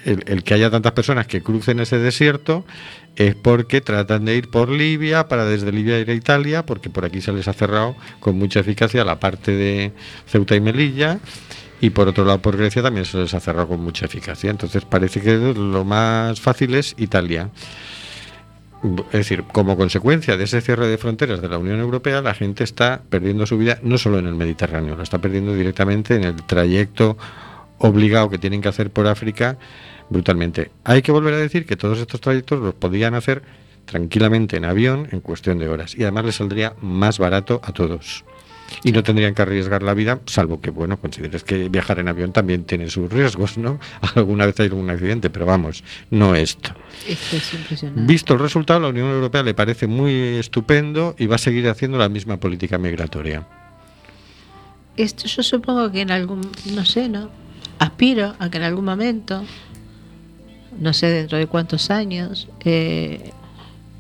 [0.06, 2.66] el, que haya tantas personas que crucen ese desierto
[3.16, 7.06] es porque tratan de ir por Libia para desde Libia ir a Italia, porque por
[7.06, 9.92] aquí se les ha cerrado con mucha eficacia la parte de
[10.28, 11.20] Ceuta y Melilla.
[11.82, 14.52] Y por otro lado, por Grecia también se les ha cerrado con mucha eficacia.
[14.52, 17.50] Entonces parece que lo más fácil es Italia.
[18.84, 22.64] Es decir, como consecuencia de ese cierre de fronteras de la Unión Europea, la gente
[22.64, 26.36] está perdiendo su vida no solo en el Mediterráneo, la está perdiendo directamente en el
[26.44, 27.18] trayecto
[27.82, 29.58] obligado que tienen que hacer por África
[30.10, 30.72] brutalmente.
[30.84, 33.44] Hay que volver a decir que todos estos trayectos los podían hacer
[33.86, 38.24] tranquilamente en avión en cuestión de horas y además les saldría más barato a todos.
[38.84, 42.32] Y no tendrían que arriesgar la vida, salvo que, bueno, consideres que viajar en avión
[42.32, 43.80] también tiene sus riesgos, ¿no?
[44.16, 46.74] Alguna vez hay algún accidente, pero vamos, no esto.
[47.06, 48.02] Esto es impresionante.
[48.06, 51.98] Visto el resultado, la Unión Europea le parece muy estupendo y va a seguir haciendo
[51.98, 53.46] la misma política migratoria.
[54.96, 56.42] Esto yo supongo que en algún,
[56.74, 57.30] no sé, ¿no?
[57.82, 59.44] Aspiro a que en algún momento,
[60.80, 63.32] no sé dentro de cuántos años, eh,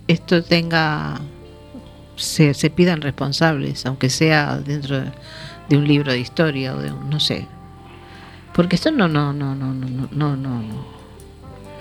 [0.08, 1.20] esto tenga,
[2.15, 5.12] se, se pidan responsables, aunque sea dentro de,
[5.67, 7.48] de un libro de historia o de un, no sé.
[8.54, 10.86] Porque esto no, no, no, no, no, no, no, no.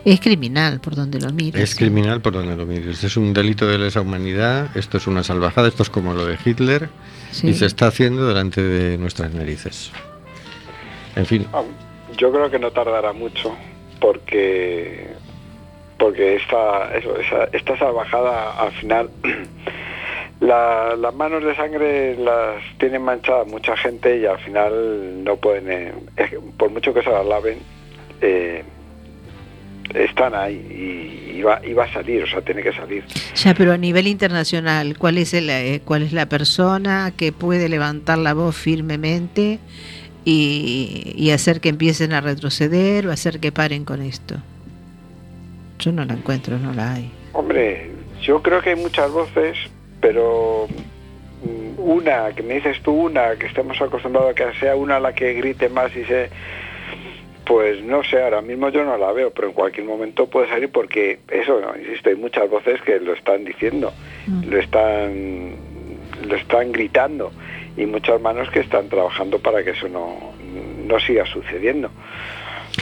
[0.03, 1.61] Es criminal por donde lo mires.
[1.63, 3.05] Es criminal por donde lo mires.
[3.05, 6.39] Es un delito de lesa humanidad, esto es una salvajada, esto es como lo de
[6.43, 6.89] Hitler
[7.31, 7.49] Sí.
[7.49, 9.91] y se está haciendo delante de nuestras narices.
[11.15, 11.47] En fin,
[12.21, 13.57] Yo creo que no tardará mucho
[14.01, 15.07] porque
[15.99, 19.11] porque esta eso, esa, esta salvajada al final
[20.41, 25.71] la- las manos de sangre las tienen manchadas mucha gente y al final no pueden
[25.71, 25.93] eh,
[26.59, 27.59] por mucho que se las laven
[28.23, 28.63] eh,
[29.95, 30.55] están ahí
[31.35, 33.03] y, y va, y va a salir, o sea, tiene que salir.
[33.35, 37.69] Ya, pero a nivel internacional, ¿cuál es, el, eh, ¿cuál es la persona que puede
[37.69, 39.59] levantar la voz firmemente
[40.25, 44.37] y, y hacer que empiecen a retroceder o hacer que paren con esto?
[45.79, 47.11] Yo no la encuentro, no la hay.
[47.33, 47.91] Hombre,
[48.21, 49.57] yo creo que hay muchas voces,
[50.01, 50.69] pero
[51.43, 55.15] mm, una, que me dices tú una, que estemos acostumbrados a que sea una la
[55.15, 56.29] que grite más y se...
[57.47, 60.71] Pues no sé, ahora mismo yo no la veo, pero en cualquier momento puede salir
[60.71, 61.77] porque eso, ¿no?
[61.77, 63.93] insisto, hay muchas voces que lo están diciendo,
[64.47, 65.57] lo están,
[66.29, 67.33] lo están gritando
[67.77, 70.33] y muchas manos que están trabajando para que eso no,
[70.87, 71.91] no siga sucediendo.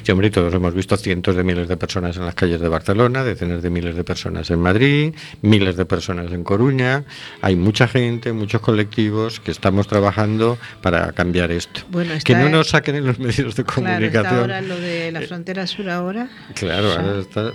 [0.04, 3.24] que hombre, todos hemos visto cientos de miles de personas en las calles de Barcelona,
[3.24, 7.04] decenas de miles de personas en Madrid, miles de personas en Coruña.
[7.42, 11.80] Hay mucha gente, muchos colectivos que estamos trabajando para cambiar esto.
[11.90, 14.40] Bueno, que no nos saquen en los medios de Claro, está comunicación.
[14.40, 16.28] ahora lo de la frontera sur ahora.
[16.54, 17.00] Claro, Ya.
[17.00, 17.50] ahora está.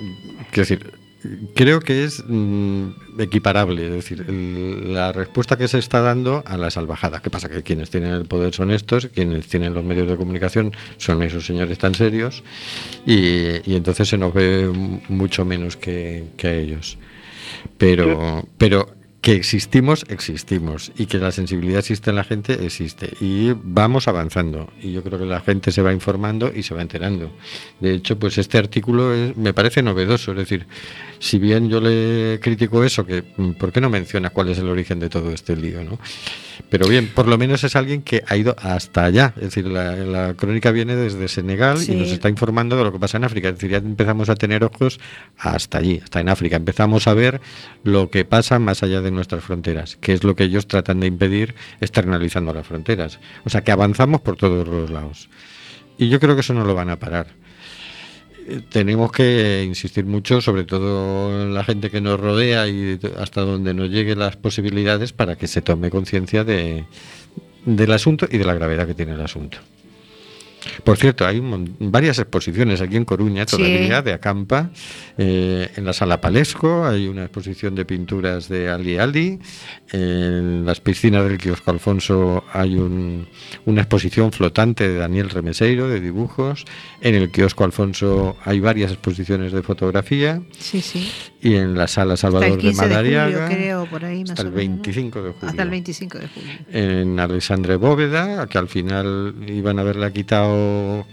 [0.51, 0.91] Quiero decir,
[1.55, 2.87] creo que es mm,
[3.19, 3.85] equiparable.
[3.87, 7.21] Es decir, el- la respuesta que se está dando a la salvajada.
[7.21, 7.49] ¿Qué pasa?
[7.49, 11.45] Que quienes tienen el poder son estos, quienes tienen los medios de comunicación son esos
[11.45, 12.43] señores tan serios,
[13.05, 14.67] y, y entonces se nos ve
[15.09, 16.97] mucho menos que, que a ellos.
[17.77, 18.89] Pero, pero
[19.23, 20.91] que existimos, existimos.
[20.97, 23.09] Y que la sensibilidad existe en la gente, existe.
[23.21, 24.69] Y vamos avanzando.
[24.81, 27.31] Y yo creo que la gente se va informando y se va enterando.
[27.79, 30.31] De hecho, pues este artículo es- me parece novedoso.
[30.33, 30.67] Es decir,
[31.19, 34.67] si bien yo le critico eso, que mm, ¿por qué no menciona cuál es el
[34.67, 35.85] origen de todo este lío?
[35.85, 35.97] ¿no?
[36.73, 39.35] Pero bien, por lo menos es alguien que ha ido hasta allá.
[39.35, 41.91] Es decir, la, la crónica viene desde Senegal Sí.
[41.91, 43.49] y nos está informando de lo que pasa en África.
[43.49, 44.99] Es decir, ya empezamos a tener ojos
[45.37, 46.55] hasta allí, hasta en África.
[46.55, 47.41] Empezamos a ver
[47.83, 51.05] lo que pasa más allá de nuestras fronteras, que es lo que ellos tratan de
[51.05, 53.19] impedir externalizando las fronteras.
[53.45, 55.29] O sea, que avanzamos por todos los lados.
[55.99, 57.27] Y yo creo que eso no lo van a parar.
[58.69, 63.89] Tenemos que insistir mucho, sobre todo la gente que nos rodea y hasta donde nos
[63.89, 66.85] lleguen las posibilidades para que se tome conciencia de,
[67.65, 69.57] del asunto y de la gravedad que tiene el asunto.
[70.83, 73.57] Por cierto, hay un varias exposiciones aquí en Coruña Sí.
[73.57, 74.71] todavía de Acampa.
[75.17, 79.39] Eh, en la sala Palesco hay una exposición de pinturas de Ali Ali.
[79.91, 83.27] En las piscinas del kiosco Alfonso hay un-
[83.65, 86.65] una exposición flotante de Daniel Remeseiro de dibujos.
[87.01, 90.41] En el kiosco Alfonso hay varias exposiciones de fotografía.
[90.57, 91.11] Sí, sí.
[91.43, 93.49] Y en la sala Salvador el 15 de julio, Madariaga.
[93.49, 94.83] creo, por ahí más hasta el menos, ¿no?
[94.83, 96.51] 25 de julio Hasta el 25 de julio.
[96.71, 101.05] en Alexandre Bóveda, que al final iban a haberla quitado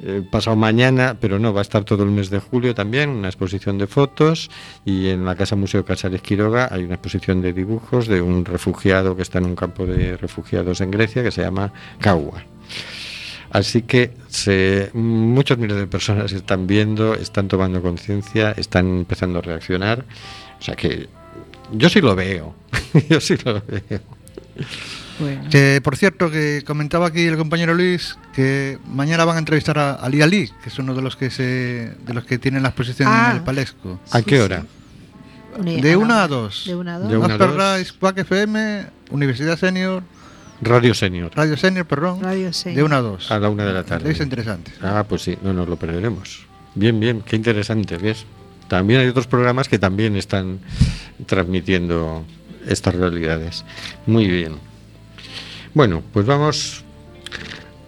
[0.00, 3.28] eh, pasado mañana, pero no, va a estar todo el mes de julio también, una
[3.28, 4.50] exposición de fotos
[4.84, 9.16] y en la Casa Museo Casares Quiroga hay una exposición de dibujos de un refugiado
[9.16, 12.53] que está en un campo de refugiados en Grecia que se llama Kawa.
[13.54, 19.42] Así que se, muchos miles de personas están viendo, están tomando conciencia, están empezando a
[19.42, 20.04] reaccionar.
[20.58, 21.08] O sea que
[21.70, 22.52] yo sí lo veo.
[23.08, 24.00] yo sí lo veo.
[25.20, 25.48] Bueno.
[25.52, 29.92] Que, por cierto, que comentaba aquí el compañero Luis que mañana van a entrevistar a
[29.94, 33.08] Ali Ali, que es uno de los que se, de los que tienen la exposición
[33.08, 33.28] Ah.
[33.30, 34.00] en el Palesco.
[34.10, 34.42] ¿A qué sí.
[34.42, 34.64] hora?
[35.60, 36.64] De ah, una a dos.
[36.66, 37.08] De una a dos.
[37.08, 40.02] De una a Quack FM, Universidad Senior,
[40.64, 41.30] Radio Senior.
[41.34, 42.22] Radio Senior, perdón.
[42.22, 42.76] Radio Senior.
[42.76, 43.30] De una a dos.
[43.30, 44.10] A la una de la tarde.
[44.10, 44.72] Es interesante.
[44.82, 46.46] Ah, pues sí, no nos lo perderemos.
[46.74, 48.24] Bien, bien, qué interesante, ¿ves?
[48.68, 50.60] También hay otros programas que también están
[51.26, 52.24] transmitiendo
[52.66, 53.64] estas realidades.
[54.06, 54.58] Muy bien.
[55.74, 56.84] Bueno, pues vamos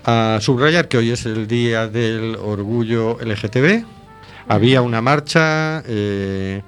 [0.05, 3.85] a subrayar que hoy es el día del orgullo LGTB.
[4.49, 6.63] Había una marcha, eh,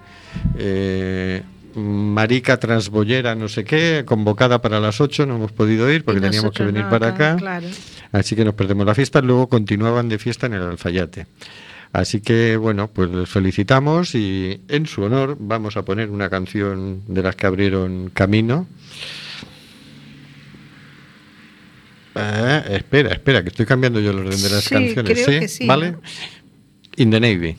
[0.56, 1.42] eh,
[1.78, 6.52] Marica Transbollera, no sé qué, convocada para las 8, no hemos podido ir porque teníamos
[6.52, 7.36] que venir no, para acá.
[7.36, 7.66] Claro.
[8.12, 9.20] Así que nos perdemos la fiesta.
[9.20, 11.26] Luego continuaban de fiesta en el Alfayate.
[11.92, 17.02] Así que, bueno, pues les felicitamos y en su honor vamos a poner una canción
[17.06, 18.66] de las que abrieron camino.
[22.14, 25.12] Ah, espera, espera, que estoy cambiando yo el orden de las Sí, canciones.
[25.12, 25.40] creo ¿sí?
[25.40, 25.96] que sí, ¿Vale?
[26.96, 27.56] In the Navy.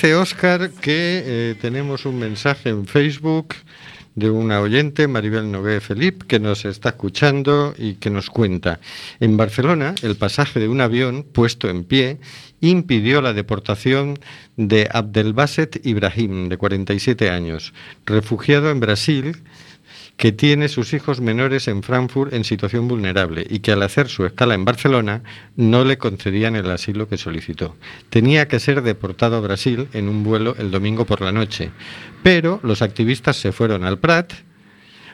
[0.00, 3.48] Dice Oscar que eh, tenemos un mensaje en Facebook
[4.14, 8.80] de una oyente, Maribel Nogué Felip, que nos está escuchando y que nos cuenta.
[9.20, 12.18] En Barcelona, el pasaje de un avión puesto en pie
[12.62, 14.18] impidió la deportación
[14.56, 17.74] de Abdelbaset Ibrahim, de 47 años,
[18.06, 19.36] refugiado en Brasil,
[20.20, 24.26] que tiene sus hijos menores en Frankfurt en situación vulnerable y que al hacer su
[24.26, 25.22] escala en Barcelona
[25.56, 27.74] no le concedían el asilo que solicitó.
[28.10, 31.70] Tenía que ser deportado a Brasil en un vuelo el domingo por la noche,
[32.22, 34.34] pero los activistas se fueron al Prat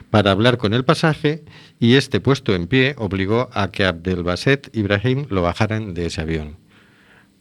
[0.09, 1.45] para hablar con el pasaje
[1.79, 6.57] y este puesto en pie obligó a que Abdelbaset Ibrahim lo bajaran de ese avión.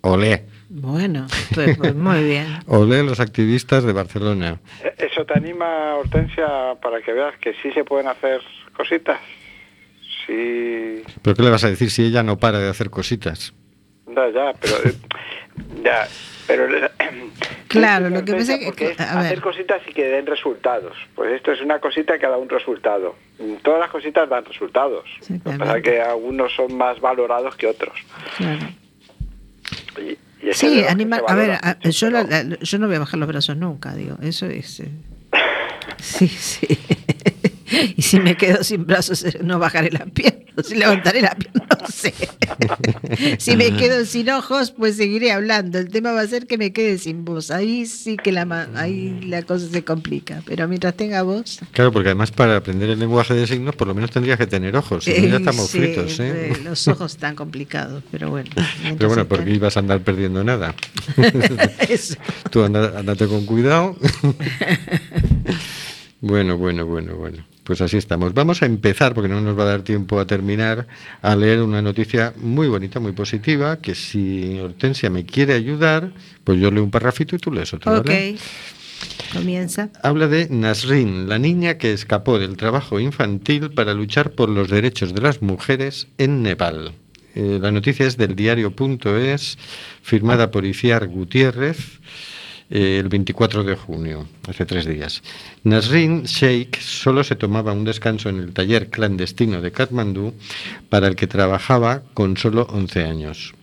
[0.03, 2.47] Olé, Bueno, pues, pues muy bien.
[2.67, 4.59] olé los activistas de Barcelona.
[4.83, 8.41] Eh, ¿Eso te anima, Hortensia, para que veas que sí se pueden hacer
[8.77, 9.21] cositas?
[10.27, 13.55] Sí, ¿Pero qué le vas a decir si ella no para de hacer cositas?
[14.09, 14.75] ya, ya, pero...
[14.89, 14.95] eh,
[15.85, 16.09] ya,
[16.47, 16.67] pero...
[17.69, 19.27] Claro, lo que pasa es que- porque es a ver.
[19.27, 20.97] hacer cositas y que den resultados.
[21.14, 23.17] Pues esto es una cosita que da un resultado.
[23.62, 25.05] Todas las cositas dan resultados.
[25.29, 25.91] Lo que pasa es Exactamente.
[25.91, 27.95] que algunos son más valorados que otros.
[28.39, 28.67] Claro.
[30.01, 30.17] Y-
[30.51, 33.57] y Sí, anima, a ver, a- yo, la- yo no voy a bajar los brazos
[33.57, 34.80] nunca, digo, eso es...
[34.80, 34.90] eh,
[35.99, 36.66] Sí, sí.
[37.97, 40.41] Y si me quedo sin brazos, eh, no bajaré la pierna.
[40.64, 42.14] Si levantaré la pierna, no sé.
[43.39, 45.79] si me quedo sin ojos, pues seguiré hablando.
[45.79, 47.51] El tema va a ser que me quede sin voz.
[47.51, 50.43] Ahí sí que la, ahí la cosa se complica.
[50.47, 51.61] Pero mientras tenga voz.
[51.73, 54.75] Claro, porque además para aprender el lenguaje de signos por lo menos tendrías que tener
[54.77, 55.05] ojos.
[55.05, 56.53] Si ya eh, estamos sí, fritos, ¿eh?
[56.64, 58.51] Los ojos están complicados, pero bueno.
[58.97, 60.75] Pero bueno, porque ibas a andar perdiendo nada.
[61.89, 62.14] Eso.
[62.51, 63.97] Tú anda- andate con cuidado.
[66.21, 67.45] bueno, bueno, bueno, bueno.
[67.67, 68.33] Pues así estamos.
[68.33, 70.87] Vamos a empezar, porque no nos va a dar tiempo a terminar,
[71.21, 76.12] a leer una noticia muy bonita, muy positiva, que si Hortensia me quiere ayudar,
[76.45, 77.91] pues yo leo un parrafito y tú lees otro.
[77.91, 78.35] ¿vale?
[78.35, 78.41] Ok.
[79.33, 79.91] Comienza.
[80.01, 85.12] Habla de Nasrin, la niña que escapó del trabajo infantil para luchar por los derechos
[85.12, 86.93] de las mujeres en Nepal.
[87.35, 89.59] Eh, la noticia es del diario.es,
[90.03, 91.99] firmada por Iciar Gutiérrez
[92.71, 95.23] el 24 de junio, hace tres días.
[95.62, 100.35] Nasrin Sheikh solo se tomaba un descanso en el taller clandestino de Katmandú
[100.89, 103.55] para el que trabajaba con solo 11 años.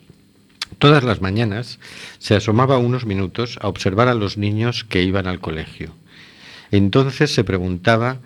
[0.80, 1.80] Todas las mañanas
[2.20, 5.94] se asomaba unos minutos a observar a los niños que iban al colegio.
[6.72, 8.20] Entonces se preguntaba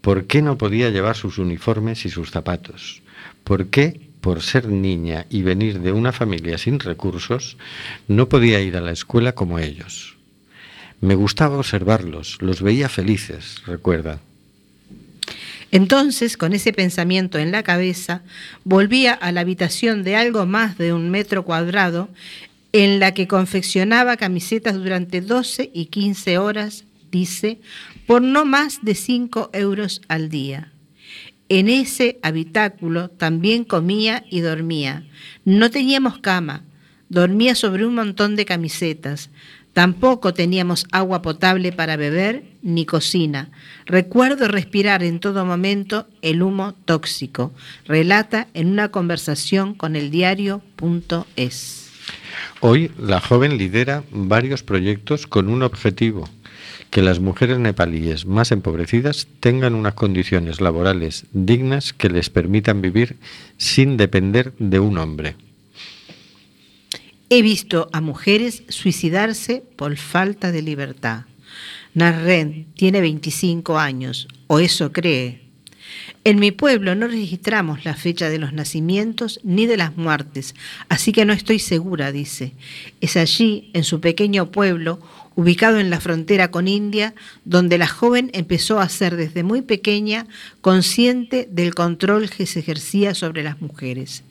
[0.00, 3.02] por qué no podía llevar sus uniformes y sus zapatos.
[3.44, 7.56] ¿Por qué, por ser niña y venir de una familia sin recursos,
[8.08, 10.16] no podía ir a la escuela como ellos?
[11.00, 14.20] Me gustaba observarlos, los veía felices, recuerda.
[15.72, 18.22] Entonces, con ese pensamiento en la cabeza,
[18.64, 22.08] volvía a la habitación de algo más de un metro cuadrado,
[22.72, 27.60] en la que confeccionaba camisetas durante 12 y 15 horas, dice,
[28.06, 30.72] por no más de 5 euros al día.
[31.50, 35.02] En ese habitáculo también comía y dormía.
[35.44, 36.62] No teníamos cama,
[37.08, 39.30] dormía sobre un montón de camisetas.
[39.72, 43.50] Tampoco teníamos agua potable para beber ni cocina.
[43.84, 47.52] Recuerdo respirar en todo momento el humo tóxico,
[47.84, 51.90] relata en una conversación con el diario.es.
[52.60, 56.28] Hoy la joven lidera varios proyectos con un objetivo,
[56.90, 63.16] que las mujeres nepalíes más empobrecidas tengan unas condiciones laborales dignas que les permitan vivir
[63.56, 65.36] sin depender de un hombre.
[67.28, 71.26] He visto a mujeres suicidarse por falta de libertad.
[71.94, 75.42] Narren tiene 25 años, o eso cree.
[76.24, 80.54] En mi pueblo no registramos la fecha de los nacimientos ni de las muertes,
[80.88, 82.52] así que no estoy segura, dice.
[83.00, 85.00] Es allí, en su pequeño pueblo,
[85.40, 87.14] ubicado en la frontera con India,
[87.46, 90.26] donde la joven empezó a ser desde muy pequeña
[90.60, 94.22] consciente del control que se ejercía sobre las mujeres.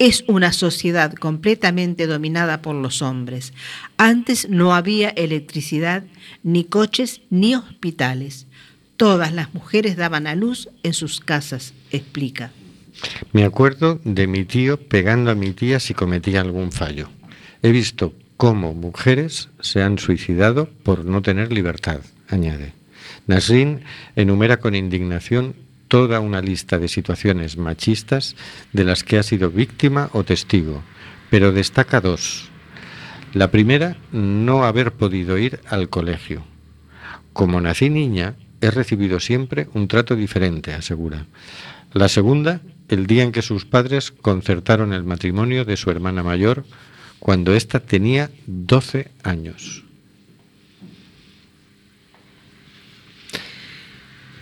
[0.00, 3.52] Es una sociedad completamente dominada por los hombres.
[3.96, 6.02] Antes no había electricidad,
[6.42, 8.48] ni coches, ni hospitales.
[8.96, 12.50] Todas las mujeres daban a luz en sus casas, explica.
[13.32, 17.08] Me acuerdo de mi tío pegando a mi tía si cometía algún fallo.
[17.62, 22.72] He visto cómo mujeres se han suicidado por no tener libertad, añade.
[23.26, 23.82] Nasrin
[24.16, 25.54] enumera con indignación
[25.88, 28.36] toda una lista de situaciones machistas
[28.72, 30.82] de las que ha sido víctima o testigo,
[31.28, 32.48] pero destaca dos.
[33.34, 36.42] La primera, no haber podido ir al colegio.
[37.34, 41.26] Como nací niña, he recibido siempre un trato diferente, asegura.
[41.92, 46.64] La segunda, el día en que sus padres concertaron el matrimonio de su hermana mayor,
[47.20, 49.84] cuando ésta tenía 12 años.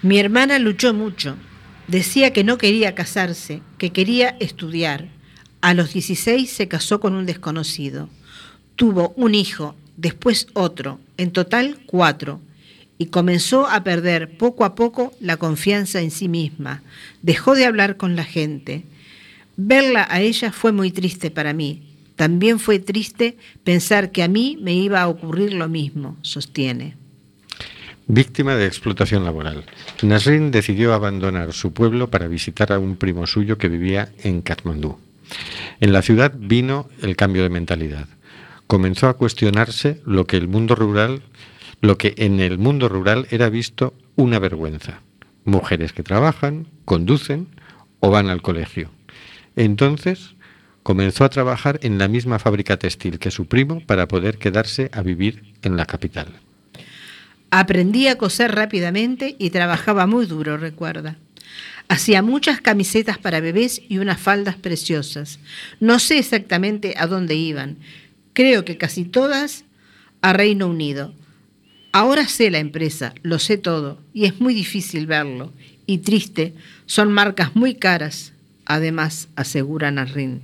[0.01, 1.37] Mi hermana luchó mucho.
[1.89, 5.09] Decía que no quería casarse, que quería estudiar.
[5.61, 8.09] A los 16 se casó con un desconocido.
[8.77, 12.41] Tuvo un hijo, después otro, en total cuatro.
[12.97, 16.83] Y comenzó a perder poco a poco la confianza en sí misma.
[17.23, 18.85] Dejó de hablar con la gente.
[19.57, 21.88] Verla a ella fue muy triste para mí.
[22.19, 26.97] También fue triste pensar que a mí me iba a ocurrir lo mismo, sostiene.
[28.09, 29.65] Víctima de explotación laboral.
[30.03, 34.99] Nasrin decidió abandonar su pueblo para visitar a un primo suyo que vivía en Katmandú.
[35.79, 38.09] En la ciudad vino el cambio de mentalidad.
[38.67, 41.23] Comenzó a cuestionarse lo que el mundo rural,
[41.81, 45.03] lo que en el mundo rural era visto una vergüenza.
[45.45, 47.47] Mujeres que trabajan, conducen
[48.01, 48.91] o van al colegio.
[49.55, 50.35] Entonces
[50.89, 55.03] comenzó a trabajar en la misma fábrica textil que su primo para poder quedarse a
[55.03, 56.29] vivir en la capital.
[57.51, 61.19] Aprendí a coser rápidamente y trabajaba muy duro, recuerda.
[61.91, 65.41] Hacía muchas camisetas para bebés y unas faldas preciosas.
[65.79, 67.77] No sé exactamente a dónde iban.
[68.33, 69.67] Creo que casi todas
[70.23, 71.13] a Reino Unido.
[71.93, 75.53] Ahora sé la empresa, lo sé todo, y es muy difícil verlo.
[75.85, 76.55] y triste
[76.87, 78.33] son marcas muy caras.
[78.65, 80.43] Además, asegura Narrin,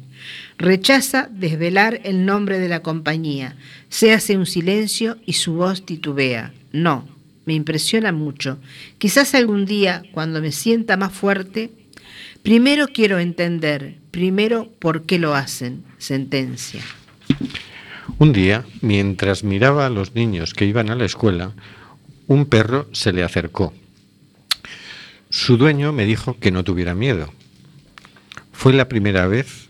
[0.59, 3.57] rechaza desvelar el nombre de la compañía.
[3.89, 6.53] Se hace un silencio y su voz titubea.
[6.73, 7.09] No,
[7.45, 8.59] me impresiona mucho.
[8.99, 11.71] Quizás algún día, cuando me sienta más fuerte,
[12.43, 15.85] primero quiero entender, primero por qué lo hacen.
[15.99, 16.83] Sentencia.
[18.19, 21.53] Un día, mientras miraba a los niños que iban a la escuela,
[22.27, 23.73] un perro se le acercó.
[25.31, 27.33] Su dueño me dijo que no tuviera miedo.
[28.53, 29.69] Fue la primera vez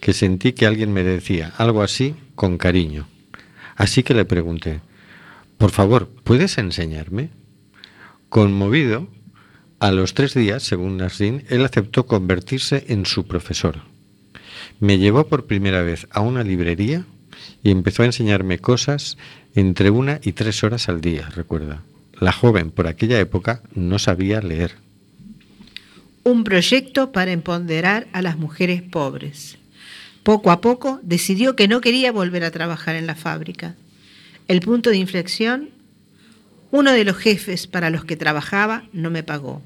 [0.00, 3.06] que sentí que alguien me decía algo así con cariño.
[3.76, 4.80] Así que le pregunté,
[5.58, 7.30] por favor, ¿puedes enseñarme?
[8.28, 9.08] Conmovido,
[9.78, 13.80] a los tres días, según Nasrin, él aceptó convertirse en su profesor.
[14.78, 17.06] Me llevó por primera vez a una librería
[17.62, 19.16] y empezó a enseñarme cosas
[19.54, 21.82] entre una y tres horas al día, recuerda.
[22.18, 24.72] La joven por aquella época no sabía leer.
[26.24, 29.59] Un proyecto para empoderar a las mujeres pobres.
[30.22, 33.74] Poco a poco decidió que no quería volver a trabajar en la fábrica.
[34.48, 35.70] El punto de inflexión,
[36.70, 39.62] uno de los jefes para los que trabajaba no me pagó.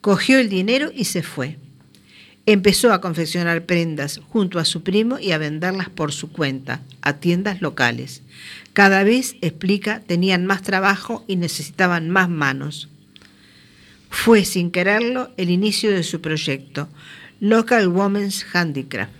[0.00, 1.58] Cogió el dinero y se fue.
[2.46, 7.14] Empezó a confeccionar prendas junto a su primo y a venderlas por su cuenta a
[7.14, 8.22] tiendas locales.
[8.72, 12.88] Cada vez, explica, tenían más trabajo y necesitaban más manos.
[14.08, 16.88] Fue, sin quererlo, el inicio de su proyecto,
[17.40, 19.17] Local Women's Handicraft.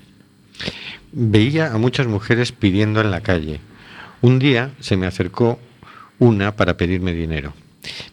[1.13, 3.61] Veía a muchas mujeres pidiendo en la calle.
[4.21, 5.59] Un día se me acercó
[6.19, 7.55] una para pedirme dinero.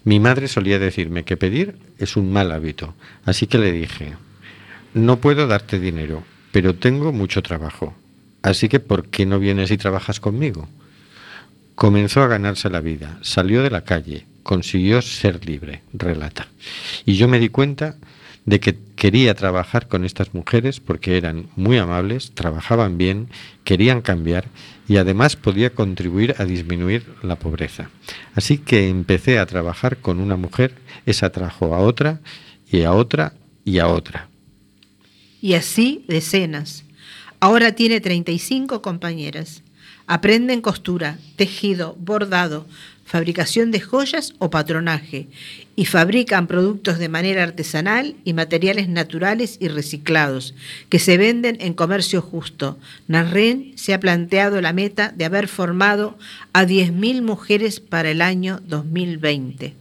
[0.03, 2.93] Mi madre solía decirme que pedir es un mal hábito,
[3.25, 4.13] así que le dije,
[4.93, 7.95] no puedo darte dinero, pero tengo mucho trabajo,
[8.41, 10.69] así que ¿por qué no vienes y trabajas conmigo?
[11.73, 16.47] Comenzó a ganarse la vida, salió de la calle, consiguió ser libre, relata.
[17.05, 17.97] Y yo me di cuenta
[18.45, 23.27] de que quería trabajar con estas mujeres porque eran muy amables, trabajaban bien,
[23.63, 24.45] querían cambiar
[24.87, 27.89] y además podía contribuir a disminuir la pobreza.
[28.35, 30.75] Así que empecé a trabajar con una mujer,
[31.05, 32.21] esa trajo a otra
[32.71, 33.33] y a otra
[33.63, 34.29] y a otra.
[35.41, 36.83] Y así decenas.
[37.39, 39.61] Ahora tiene 35 compañeras.
[40.07, 42.67] Aprenden costura, tejido, bordado,
[43.05, 45.27] fabricación de joyas o patronaje
[45.75, 50.55] y fabrican productos de manera artesanal y materiales naturales y reciclados
[50.89, 52.77] que se venden en comercio justo.
[53.07, 56.17] Narren se ha planteado la meta de haber formado
[56.51, 59.75] a 10.000 mujeres para el año 2020.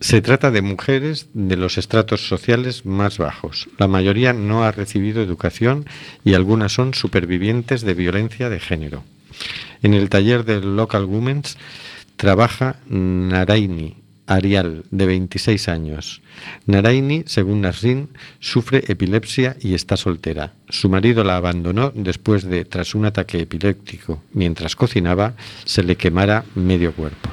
[0.00, 3.68] Se trata de mujeres de los estratos sociales más bajos.
[3.78, 5.86] La mayoría no ha recibido educación
[6.24, 9.04] y algunas son supervivientes de violencia de género.
[9.82, 11.56] En el taller de Local Women's
[12.22, 13.96] trabaja Naraini
[14.28, 16.22] Arial, de 26 años.
[16.66, 20.52] Naraini, según Nasrin, sufre epilepsia y está soltera.
[20.68, 26.44] Su marido la abandonó después de, tras un ataque epiléptico, mientras cocinaba, se le quemara
[26.54, 27.28] medio cuerpo.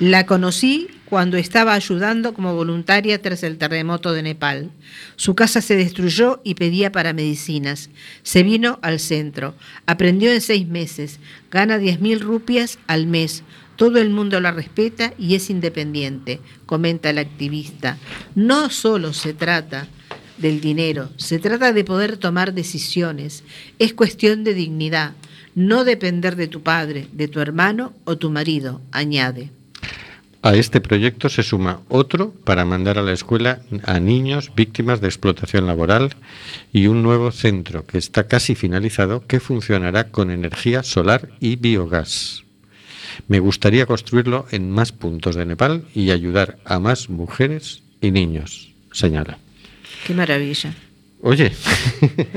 [0.00, 4.70] La conocí cuando estaba ayudando como voluntaria tras el terremoto de Nepal.
[5.16, 7.90] Su casa se destruyó y pedía para medicinas.
[8.22, 9.54] Se vino al centro.
[9.86, 11.18] Aprendió en seis meses.
[11.50, 13.42] Gana 10.000 rupias al mes.
[13.80, 17.96] Todo el mundo la respeta y es independiente, comenta el activista.
[18.34, 19.88] No solo se trata
[20.36, 23.42] del dinero, se trata de poder tomar decisiones.
[23.78, 25.14] Es cuestión de dignidad,
[25.54, 29.48] no depender de tu padre, de tu hermano o tu marido, añade.
[30.42, 35.08] A este proyecto se suma otro para mandar a la escuela a niños víctimas de
[35.08, 36.16] explotación laboral
[36.70, 42.44] y un nuevo centro que está casi finalizado que funcionará con energía solar y biogás.
[43.28, 48.72] Me gustaría construirlo en más puntos de Nepal y ayudar a más mujeres y niños,
[48.92, 49.38] señala.
[50.06, 50.72] Qué maravilla.
[51.22, 51.52] Oye,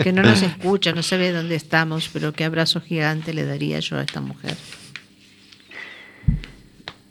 [0.04, 3.98] Que no nos escucha, no sabe dónde estamos, pero qué abrazo gigante le daría yo
[3.98, 4.56] a esta mujer.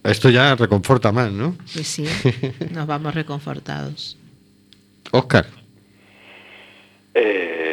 [0.05, 1.57] esto ya reconforta más, ¿no?
[1.73, 2.05] Pues sí,
[2.73, 4.17] nos vamos reconfortados.
[5.13, 5.47] Oscar,
[7.15, 7.72] Eh,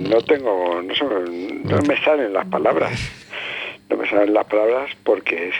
[0.00, 1.20] no tengo, no,
[1.64, 2.98] no me salen las palabras.
[3.90, 5.54] No me salen las palabras porque es,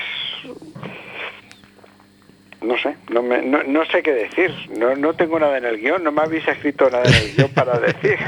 [2.62, 4.50] no sé, no, me, no, sé qué decir.
[4.78, 7.50] No, no tengo nada en el guion, no me habéis escrito nada en el guion
[7.50, 8.16] para decir.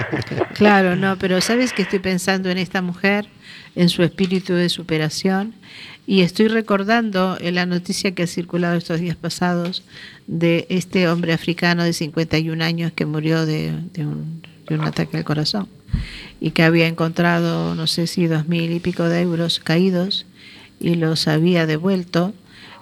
[0.55, 3.27] Claro, no, pero sabes que estoy pensando en esta mujer,
[3.75, 5.55] en su espíritu de superación,
[6.07, 9.85] y estoy recordando en la noticia que ha circulado estos días pasados
[10.27, 15.25] de este hombre africano de 51 años que murió de un, de un ataque al
[15.25, 15.69] corazón
[16.43, 20.27] y que había encontrado, no sé si dos mil y pico de euros caídos
[20.81, 22.35] y los había devuelto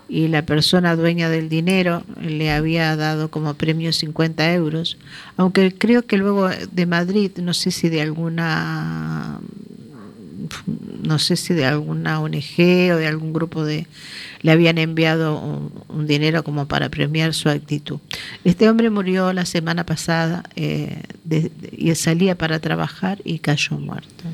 [0.08, 4.96] y la persona dueña del dinero le había dado como premio 50 euros,
[5.36, 9.40] aunque creo que luego de Madrid, no sé si de alguna
[11.02, 13.86] no sé si de alguna ONG o de algún grupo de
[14.42, 17.98] le habían enviado un, dinero como para premiar su actitud.
[18.44, 21.02] Este hombre murió la semana pasada eh,
[21.72, 24.24] y salía para trabajar y cayó muerto.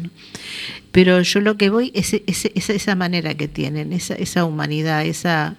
[0.93, 5.57] Pero yo lo que voy es esa manera que tienen, esa, esa humanidad, esa,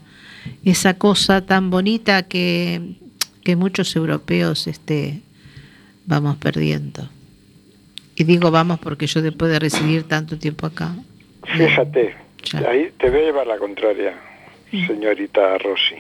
[0.63, 2.95] esa cosa tan bonita que,
[3.43, 5.21] que muchos europeos este,
[6.05, 7.09] vamos perdiendo.
[8.19, 10.95] Y digo vamos porque yo después de residir tanto tiempo acá,
[11.55, 12.15] Fíjate,
[12.51, 12.69] Ya.
[12.69, 14.13] ahí te voy a llevar la contraria,
[14.71, 15.95] señorita Rossi.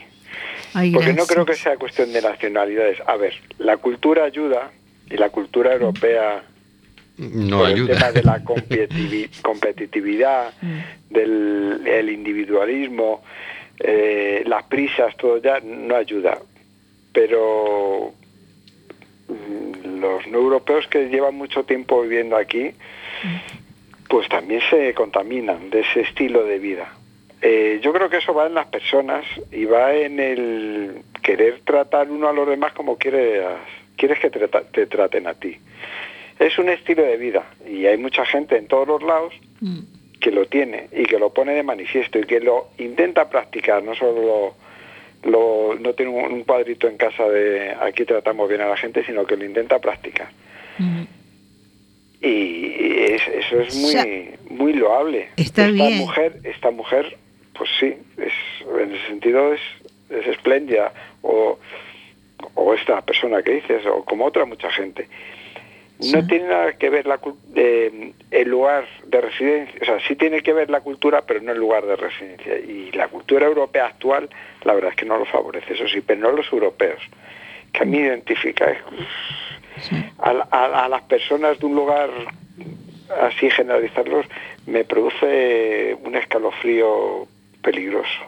[0.73, 2.97] ay, Porque no creo que sea cuestión de nacionalidades.
[3.07, 4.71] A ver, la cultura ayuda
[5.09, 6.43] y la cultura europea
[7.17, 7.93] No por el ayuda.
[7.93, 10.79] tema de la competitivi- competitividad, Mm.
[11.13, 13.23] del el individualismo,
[13.79, 16.37] eh, las prisas, todo ya no ayuda.
[17.13, 18.11] Pero
[19.29, 22.71] mm, los no europeos que llevan mucho tiempo viviendo aquí,
[24.09, 26.93] pues también se contaminan de ese estilo de vida.
[27.41, 32.09] Eh, yo creo que eso va en las personas y va en el querer tratar
[32.09, 33.43] uno a los demás como quieres,
[33.95, 35.57] quieres que te, te traten a ti.
[36.39, 39.79] Es un estilo de vida y hay mucha gente en todos los lados Mm.
[40.19, 43.95] que lo tiene y que lo pone de manifiesto y que lo intenta practicar, no
[43.95, 44.55] solo
[45.23, 49.03] lo, no tiene un, un cuadrito en casa de aquí tratamos bien a la gente,
[49.05, 50.29] sino que lo intenta practicar.
[50.77, 51.03] Mm.
[52.21, 52.73] Y
[53.13, 55.29] es- eso es muy muy loable.
[55.37, 55.97] Está esta bien.
[55.99, 57.17] mujer, esta mujer,
[57.53, 58.33] pues sí, es,
[58.81, 59.61] en ese sentido es,
[60.09, 61.59] es espléndida o,
[62.55, 65.07] o esta persona que dices o como otra mucha gente.
[65.99, 67.19] No tiene nada que ver la,
[67.55, 71.51] eh, el lugar de residencia, o sea, sí tiene que ver la cultura, pero no
[71.51, 72.55] el lugar de residencia.
[72.59, 74.29] Y la cultura europea actual,
[74.63, 77.01] la verdad es que no lo favorece, eso sí, pero no los europeos.
[77.73, 78.77] Que a mí identifica es,
[79.81, 79.95] Sí.
[80.19, 82.09] a, a- a las personas de un lugar
[83.21, 84.25] así generalizarlos
[84.65, 87.27] me produce un escalofrío
[87.61, 88.21] peligroso.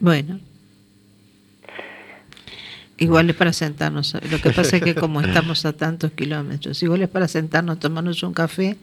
[0.00, 0.38] Bueno.
[2.98, 4.14] Igual es para sentarnos.
[4.30, 8.22] Lo que pasa es que como estamos a tantos kilómetros, igual es para sentarnos, tomarnos
[8.22, 8.76] un café,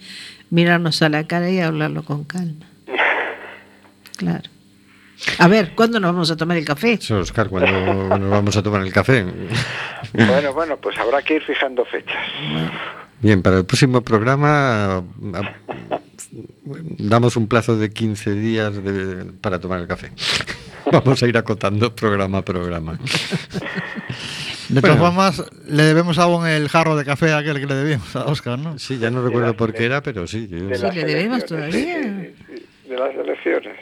[0.51, 2.65] mirarnos a la cara y hablarlo con calma.
[4.15, 4.49] Claro.
[5.39, 6.99] A ver, ¿cuándo nos vamos a tomar el café?
[7.11, 9.25] Oscar, cuando nos vamos a tomar el café.
[10.13, 12.15] Bueno, bueno, pues habrá que ir fijando fechas.
[13.21, 15.01] Bien, para el próximo programa
[16.99, 20.11] damos un plazo de 15 días de- para tomar el café.
[21.05, 22.97] Vamos a ir acotando programa a programa.
[24.69, 25.13] De todas Bueno.
[25.13, 28.79] formas, le debemos aún el jarro de café aquel que le debíamos a Oscar, ¿no?
[28.79, 30.47] Sí, ya no recuerdo por qué era, pero sí.
[30.47, 31.99] yo- Sí, le debemos todavía.
[31.99, 32.33] de
[32.97, 33.77] las elecciones.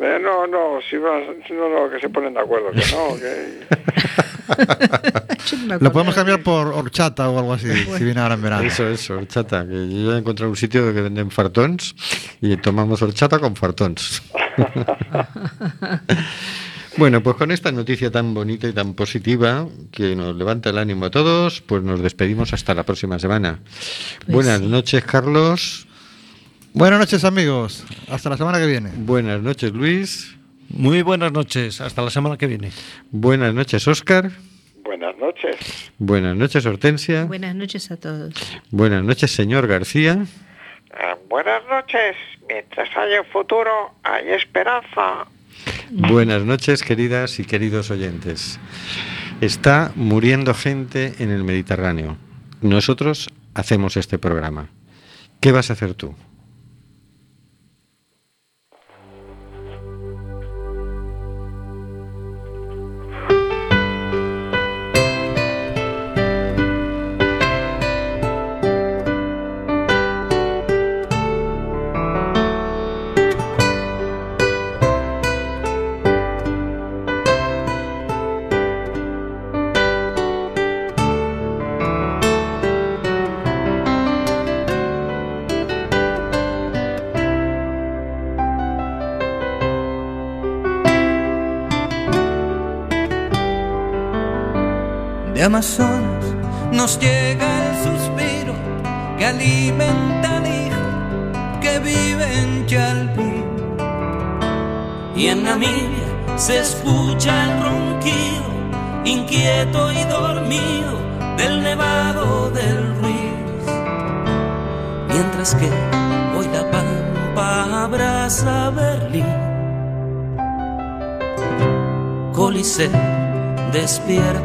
[0.00, 4.10] Eh, no, no, si vas, no, no, que se ponen de acuerdo, que no, que...
[5.80, 8.62] Lo podemos cambiar por horchata o algo así, si viene ahora en verano.
[8.62, 9.66] Eso, eso, horchata.
[9.66, 11.94] Que yo ya he encontrado un sitio que venden fartons
[12.40, 14.22] y tomamos horchata con fartons.
[16.96, 21.06] bueno, pues con esta noticia tan bonita y tan positiva que nos levanta el ánimo
[21.06, 23.60] a todos, pues nos despedimos hasta la próxima semana.
[24.24, 24.66] Pues Buenas sí.
[24.66, 25.86] noches, Carlos.
[26.72, 27.84] Buenas noches, amigos.
[28.08, 28.90] Hasta la semana que viene.
[28.94, 30.36] Buenas noches, Luis.
[30.68, 32.70] Muy buenas noches, hasta la semana que viene.
[33.10, 34.30] Buenas noches, Óscar.
[34.84, 35.56] Buenas noches.
[35.98, 37.24] Buenas noches, Hortensia.
[37.24, 38.34] Buenas noches a todos.
[38.70, 40.24] Buenas noches, señor García.
[40.92, 42.16] Eh, buenas noches.
[42.48, 43.70] Mientras haya futuro,
[44.04, 45.26] hay esperanza.
[45.90, 48.60] Buenas noches, queridas y queridos oyentes.
[49.40, 52.16] Está muriendo gente en el Mediterráneo.
[52.60, 54.68] Nosotros hacemos este programa.
[55.40, 56.14] ¿Qué vas a hacer tú?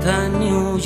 [0.06, 0.78] Despierta New.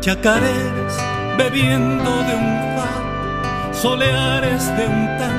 [0.00, 0.96] Chacareras
[1.36, 5.22] bebiendo de un faro, soleares de un tango